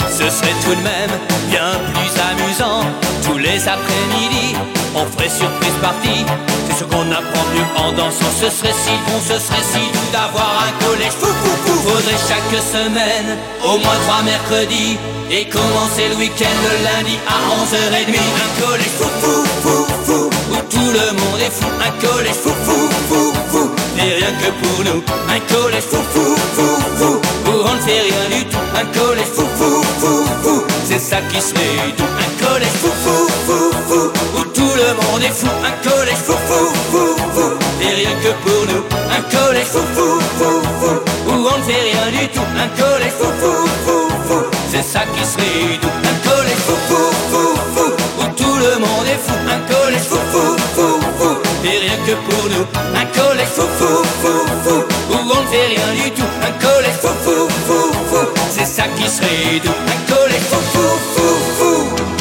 [0.10, 1.14] Ce serait tout de même
[1.50, 2.86] bien plus amusant
[3.24, 4.56] Tous les après-midi
[4.96, 6.24] On ferait surprise partie
[6.68, 10.12] C'est sûr qu'on apprend mieux en dansant Ce serait si bon, ce serait si doux
[10.12, 14.98] D'avoir un collège fou fou fou Faudrait chaque semaine Au moins trois mercredis
[15.32, 18.14] Et commencer le week-end le lundi à 11h30
[18.46, 22.54] Un collège fou fou fou fou Où tout le monde est fou Un collège fou
[22.64, 27.66] fou fou fou Et rien que pour nous Un collège fou fou fou fou Où
[27.66, 31.42] on ne fait rien du tout Un collège fou fou fou fou C'est ça qui
[31.42, 36.24] serait doux Un collège fou fou fou fou tout le monde est fou Un collège
[36.26, 37.50] fou fou fou fou
[37.82, 38.84] Et rien que pour nous
[39.18, 40.96] Un collège fou fou fou fou
[41.28, 44.40] Où on ne fait rien du tout Un collège fou fou fou fou
[44.72, 47.90] C'est ça qui serait doux Un collège fou fou fou fou
[48.20, 52.16] Où tout le monde est fou Un collège fou fou fou fou Et rien que
[52.26, 52.66] pour nous
[53.02, 54.80] Un collège fou fou fou fou
[55.12, 58.84] Où on ne fait rien du tout Un collège fou fou fou fou C'est ça
[58.98, 62.13] qui serait doux Un collège fou fou fou fou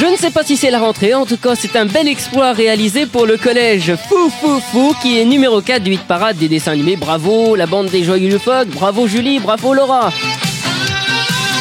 [0.00, 2.52] Je ne sais pas si c'est la rentrée, en tout cas c'est un bel exploit
[2.52, 6.46] réalisé pour le collège Fou Fou Fou qui est numéro 4 du hit parade des
[6.46, 6.94] dessins animés.
[6.94, 10.12] Bravo la bande des Joyeux du Fog, bravo Julie, bravo Laura.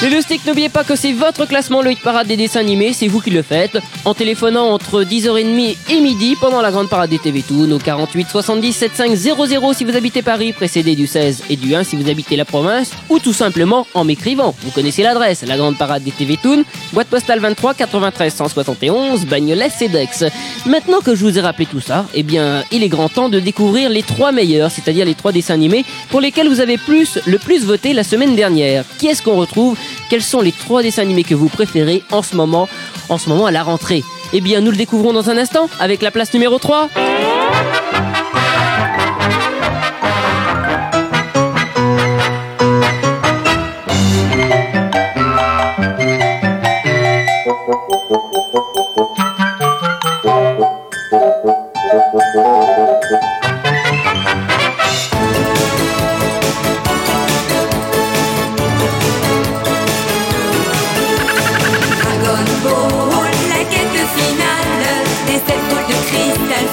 [0.03, 3.07] Les Loustiques, n'oubliez pas que c'est votre classement, le hit parade des dessins animés, c'est
[3.07, 7.17] vous qui le faites, en téléphonant entre 10h30 et midi pendant la grande parade des
[7.17, 11.55] TV Toon au 48 70 75 00 si vous habitez Paris, précédé du 16 et
[11.55, 14.53] du 1 si vous habitez la province, ou tout simplement en m'écrivant.
[14.61, 16.63] Vous connaissez l'adresse, la grande parade des TV Toon,
[16.93, 20.25] boîte postale 23 93 171, Bagnolet Cedex.
[20.67, 23.39] Maintenant que je vous ai rappelé tout ça, eh bien, il est grand temps de
[23.39, 27.39] découvrir les trois meilleurs, c'est-à-dire les trois dessins animés pour lesquels vous avez plus, le
[27.39, 28.85] plus voté la semaine dernière.
[28.99, 29.75] Qui est-ce qu'on retrouve?
[30.09, 32.67] Quels sont les trois dessins animés que vous préférez en ce moment,
[33.09, 34.03] en ce moment à la rentrée?
[34.33, 36.89] Eh bien, nous le découvrons dans un instant avec la place numéro 3.
[52.33, 53.36] Dragon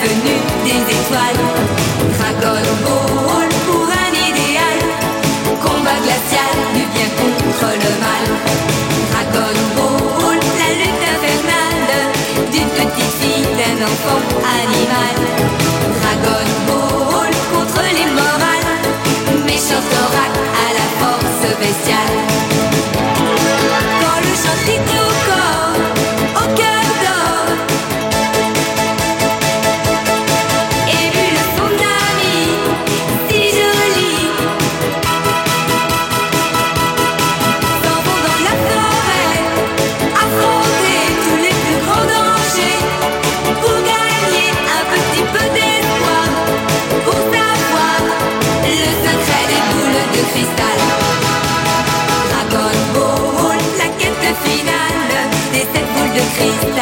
[0.04, 1.42] venues des étoiles.
[2.18, 4.78] Dragon Ball pour un idéal,
[5.64, 8.24] combat glacial du bien contre le mal.
[9.10, 11.88] Dragon Ball, la lutte infernale
[12.52, 14.22] d'une petite fille, d'un enfant
[14.60, 15.16] animal.
[15.98, 18.70] Dragon Ball contre les morales,
[19.46, 22.33] méchant oracle à la force bestiale.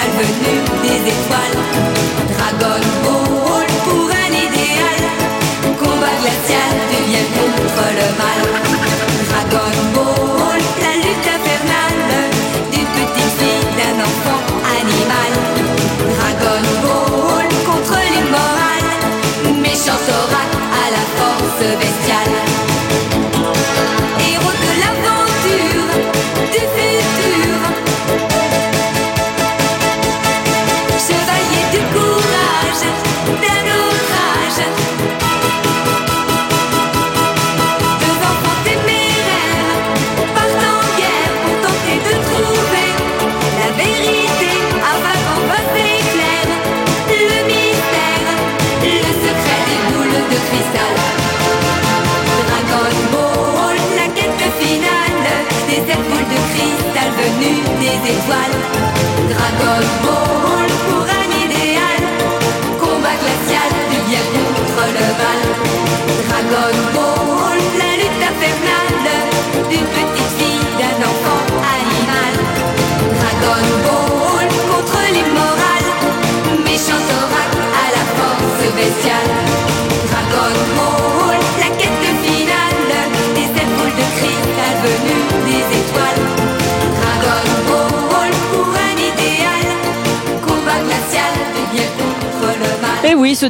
[0.01, 2.22] Venues des étoiles.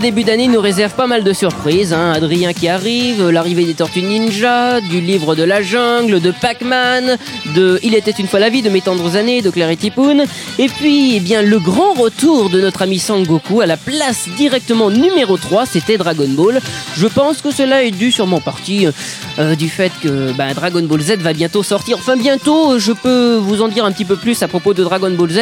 [0.03, 1.93] Début d'année nous réserve pas mal de surprises.
[1.93, 2.13] Hein.
[2.13, 7.19] Adrien qui arrive, l'arrivée des Tortues Ninja, du livre de la jungle, de Pac-Man,
[7.55, 10.25] de Il était une fois la vie de mes tendres années, de Clarity Poon.
[10.59, 14.91] Et puis, eh bien, le grand retour de notre ami Sangoku à la place directement
[14.91, 16.61] numéro 3, c'était Dragon Ball.
[16.97, 18.89] Je pense que cela est dû sûrement partie
[19.39, 21.97] euh, du fait que bah, Dragon Ball Z va bientôt sortir.
[21.99, 25.11] Enfin, bientôt, je peux vous en dire un petit peu plus à propos de Dragon
[25.11, 25.39] Ball Z.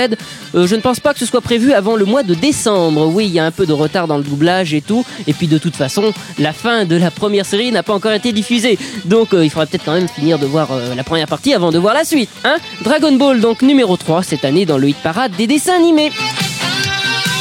[0.55, 3.07] Euh, je ne pense pas que ce soit prévu avant le mois de décembre.
[3.07, 5.05] Oui, il y a un peu de retard dans le doublage et tout.
[5.27, 8.33] Et puis de toute façon, la fin de la première série n'a pas encore été
[8.33, 8.79] diffusée.
[9.05, 11.71] Donc euh, il faudra peut-être quand même finir de voir euh, la première partie avant
[11.71, 12.31] de voir la suite.
[12.45, 16.11] Hein Dragon Ball donc numéro 3 cette année dans le hit parade des dessins animés.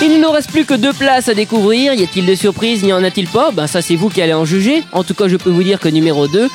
[0.02, 1.94] Il ne nous reste plus que deux places à découvrir.
[1.94, 2.84] Y a-t-il de surprises?
[2.84, 3.52] N'y en a-t-il pas?
[3.52, 4.84] Ben ça c'est vous qui allez en juger.
[4.94, 6.48] En tout cas je peux vous dire que numéro 2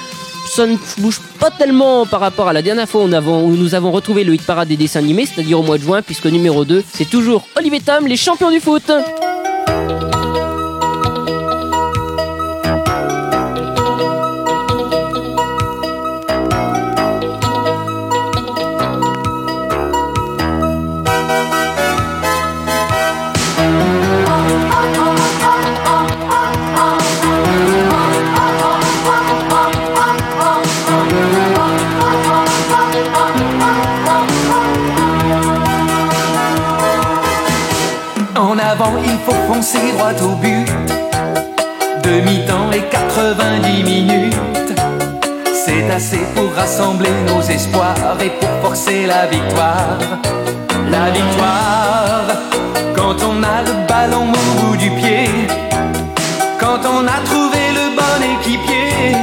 [0.47, 4.25] ça ne bouge pas tellement par rapport à la dernière fois où nous avons, retrouvé
[4.25, 7.09] le hit parade des dessins animés, c'est-à-dire au mois de juin, puisque numéro 2, c'est
[7.09, 8.91] toujours Olivier Tam, les champions du foot.
[39.47, 40.67] Foncer droit au but.
[42.03, 44.75] Demi-temps et 90 minutes.
[45.55, 49.99] C'est assez pour rassembler nos espoirs et pour forcer la victoire.
[50.91, 52.27] La victoire,
[52.95, 55.29] quand on a le ballon au bout du pied.
[56.61, 59.17] Quand on a trouvé le bon équipier.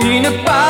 [0.00, 0.67] Une passe,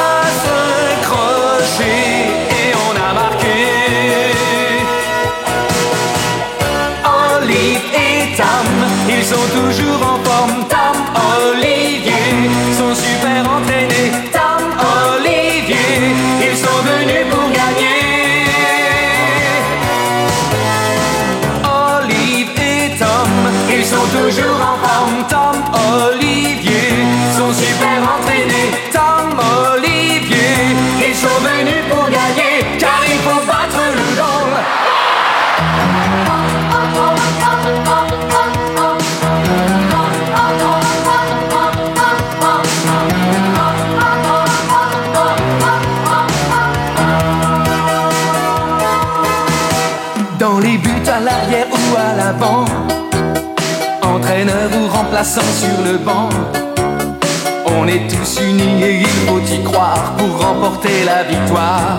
[55.24, 56.28] sur le banc,
[57.66, 61.98] on est tous unis et il faut y croire pour remporter la victoire.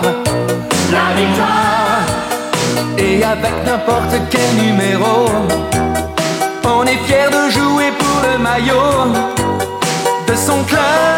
[0.90, 2.00] La victoire,
[2.96, 5.26] et avec n'importe quel numéro,
[6.64, 9.12] on est fier de jouer pour le maillot
[10.26, 11.09] de son club,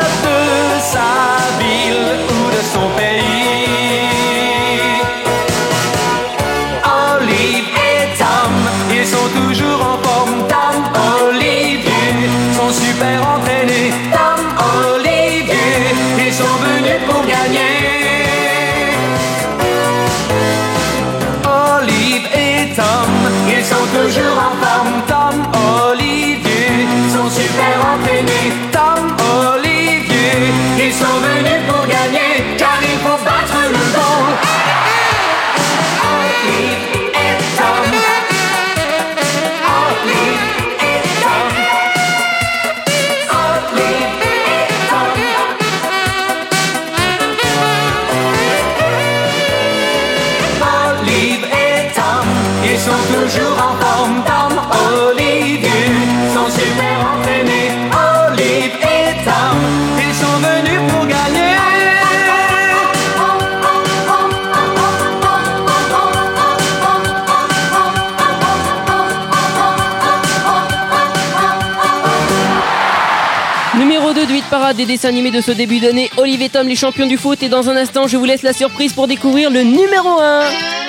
[74.74, 76.10] des dessins animés de ce début d'année.
[76.16, 77.42] Olivier Tom, les champions du foot.
[77.42, 80.81] Et dans un instant, je vous laisse la surprise pour découvrir le numéro 1.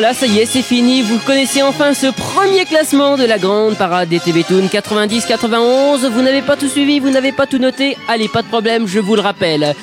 [0.00, 1.02] Voilà, ça y est, c'est fini.
[1.02, 6.08] Vous connaissez enfin ce premier classement de la grande parade des Toon 90-91.
[6.08, 7.98] Vous n'avez pas tout suivi, vous n'avez pas tout noté.
[8.08, 9.74] Allez, pas de problème, je vous le rappelle.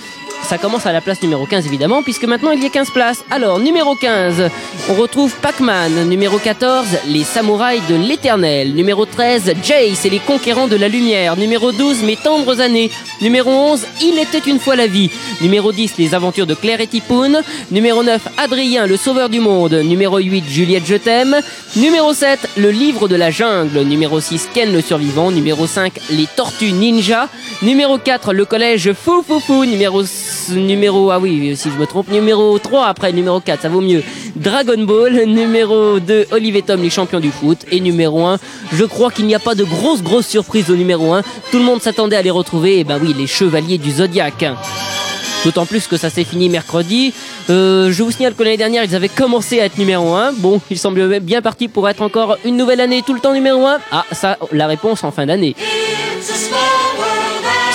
[0.49, 3.22] Ça commence à la place numéro 15 évidemment, puisque maintenant il y a 15 places.
[3.30, 4.49] Alors, numéro 15,
[4.90, 6.07] on retrouve Pac-Man.
[6.07, 8.74] Numéro 14, les samouraïs de l'éternel.
[8.74, 11.36] Numéro 13, Jace et les conquérants de la lumière.
[11.36, 12.90] Numéro 12, mes tendres années.
[13.22, 15.10] Numéro 11, il était une fois la vie.
[15.41, 17.41] Numéro 10, les aventures de Claire et Tipoun.
[17.69, 19.74] Numéro 9, Adrien, le sauveur du monde.
[19.74, 21.36] Numéro 8, Juliette, je t'aime.
[21.76, 23.82] Numéro 7, le livre de la jungle.
[23.82, 25.30] Numéro 6, Ken le survivant.
[25.30, 27.28] Numéro 5, les tortues ninja.
[27.61, 29.65] Numéro 4, le collège Fou Fou Fou.
[29.65, 32.10] Numéro, s- numéro, ah oui, si je me trompe.
[32.10, 34.03] Numéro 3, après numéro 4, ça vaut mieux.
[34.36, 35.26] Dragon Ball.
[35.26, 37.60] Numéro 2, Olivier Tom, les champions du foot.
[37.72, 38.38] Et numéro 1,
[38.74, 41.22] je crois qu'il n'y a pas de grosse, grosse surprise au numéro 1.
[41.52, 42.80] Tout le monde s'attendait à les retrouver.
[42.80, 44.45] Et ben oui, les chevaliers du zodiaque.
[45.45, 47.14] D'autant plus que ça s'est fini mercredi.
[47.49, 50.34] Euh, je vous signale que l'année dernière, ils avaient commencé à être numéro 1.
[50.34, 53.65] Bon, ils semblent bien partis pour être encore une nouvelle année tout le temps numéro
[53.65, 53.80] 1.
[53.91, 55.56] Ah, ça, la réponse en fin d'année.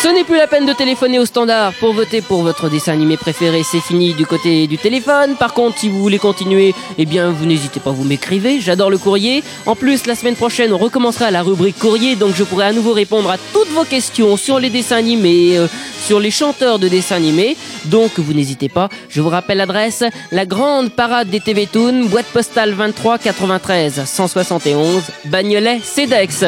[0.03, 3.17] Ce n'est plus la peine de téléphoner au standard pour voter pour votre dessin animé
[3.17, 3.63] préféré.
[3.63, 5.37] C'est fini du côté du téléphone.
[5.37, 8.61] Par contre, si vous voulez continuer, eh bien, vous n'hésitez pas, vous m'écrivez.
[8.61, 9.45] J'adore le courrier.
[9.65, 12.93] En plus, la semaine prochaine, on recommencera la rubrique courrier, donc je pourrai à nouveau
[12.93, 15.69] répondre à toutes vos questions sur les dessins animés, euh,
[16.05, 17.57] sur les chanteurs de dessins animés.
[17.85, 18.89] Donc, vous n'hésitez pas.
[19.09, 20.03] Je vous rappelle l'adresse
[20.33, 26.45] la grande parade des TV Toon, boîte postale 23 93 171, Bagnolet, CEDEX.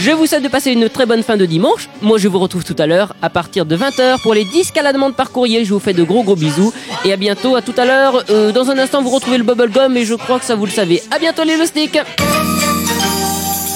[0.00, 1.88] Je vous souhaite de passer une très bonne fin de dimanche.
[2.02, 4.82] Moi, je vous retrouve tout à l'heure à partir de 20h pour les disques à
[4.82, 5.64] la demande par courrier.
[5.64, 6.72] Je vous fais de gros gros bisous
[7.04, 7.56] et à bientôt.
[7.56, 8.24] À tout à l'heure.
[8.30, 10.72] Euh, dans un instant, vous retrouvez le bubblegum et je crois que ça vous le
[10.72, 11.02] savez.
[11.10, 11.98] À bientôt les loustiques.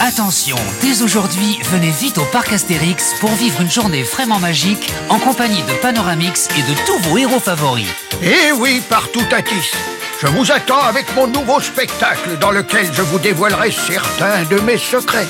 [0.03, 5.19] Attention, dès aujourd'hui, venez vite au parc Astérix pour vivre une journée vraiment magique en
[5.19, 7.87] compagnie de Panoramix et de tous vos héros favoris.
[8.23, 9.73] Eh oui, partout à Tis.
[10.23, 14.79] Je vous attends avec mon nouveau spectacle dans lequel je vous dévoilerai certains de mes
[14.79, 15.29] secrets.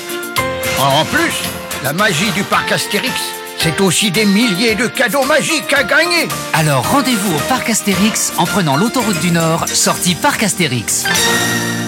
[0.79, 1.33] En plus,
[1.83, 3.13] la magie du parc Astérix,
[3.63, 6.27] c'est aussi des milliers de cadeaux magiques à gagner.
[6.53, 11.05] Alors rendez-vous au parc Astérix en prenant l'autoroute du Nord, sortie parc Astérix.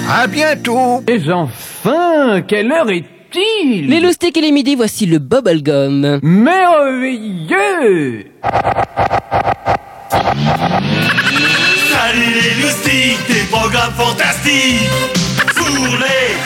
[0.08, 1.04] À bientôt.
[1.08, 3.88] Et enfin, quelle heure est-il?
[3.90, 6.20] Les loustiques et les midis, voici le bubblegum.
[6.22, 8.26] Merveilleux
[11.92, 14.90] Salut les loustiques, des programmes fantastiques
[15.56, 16.38] Fourrez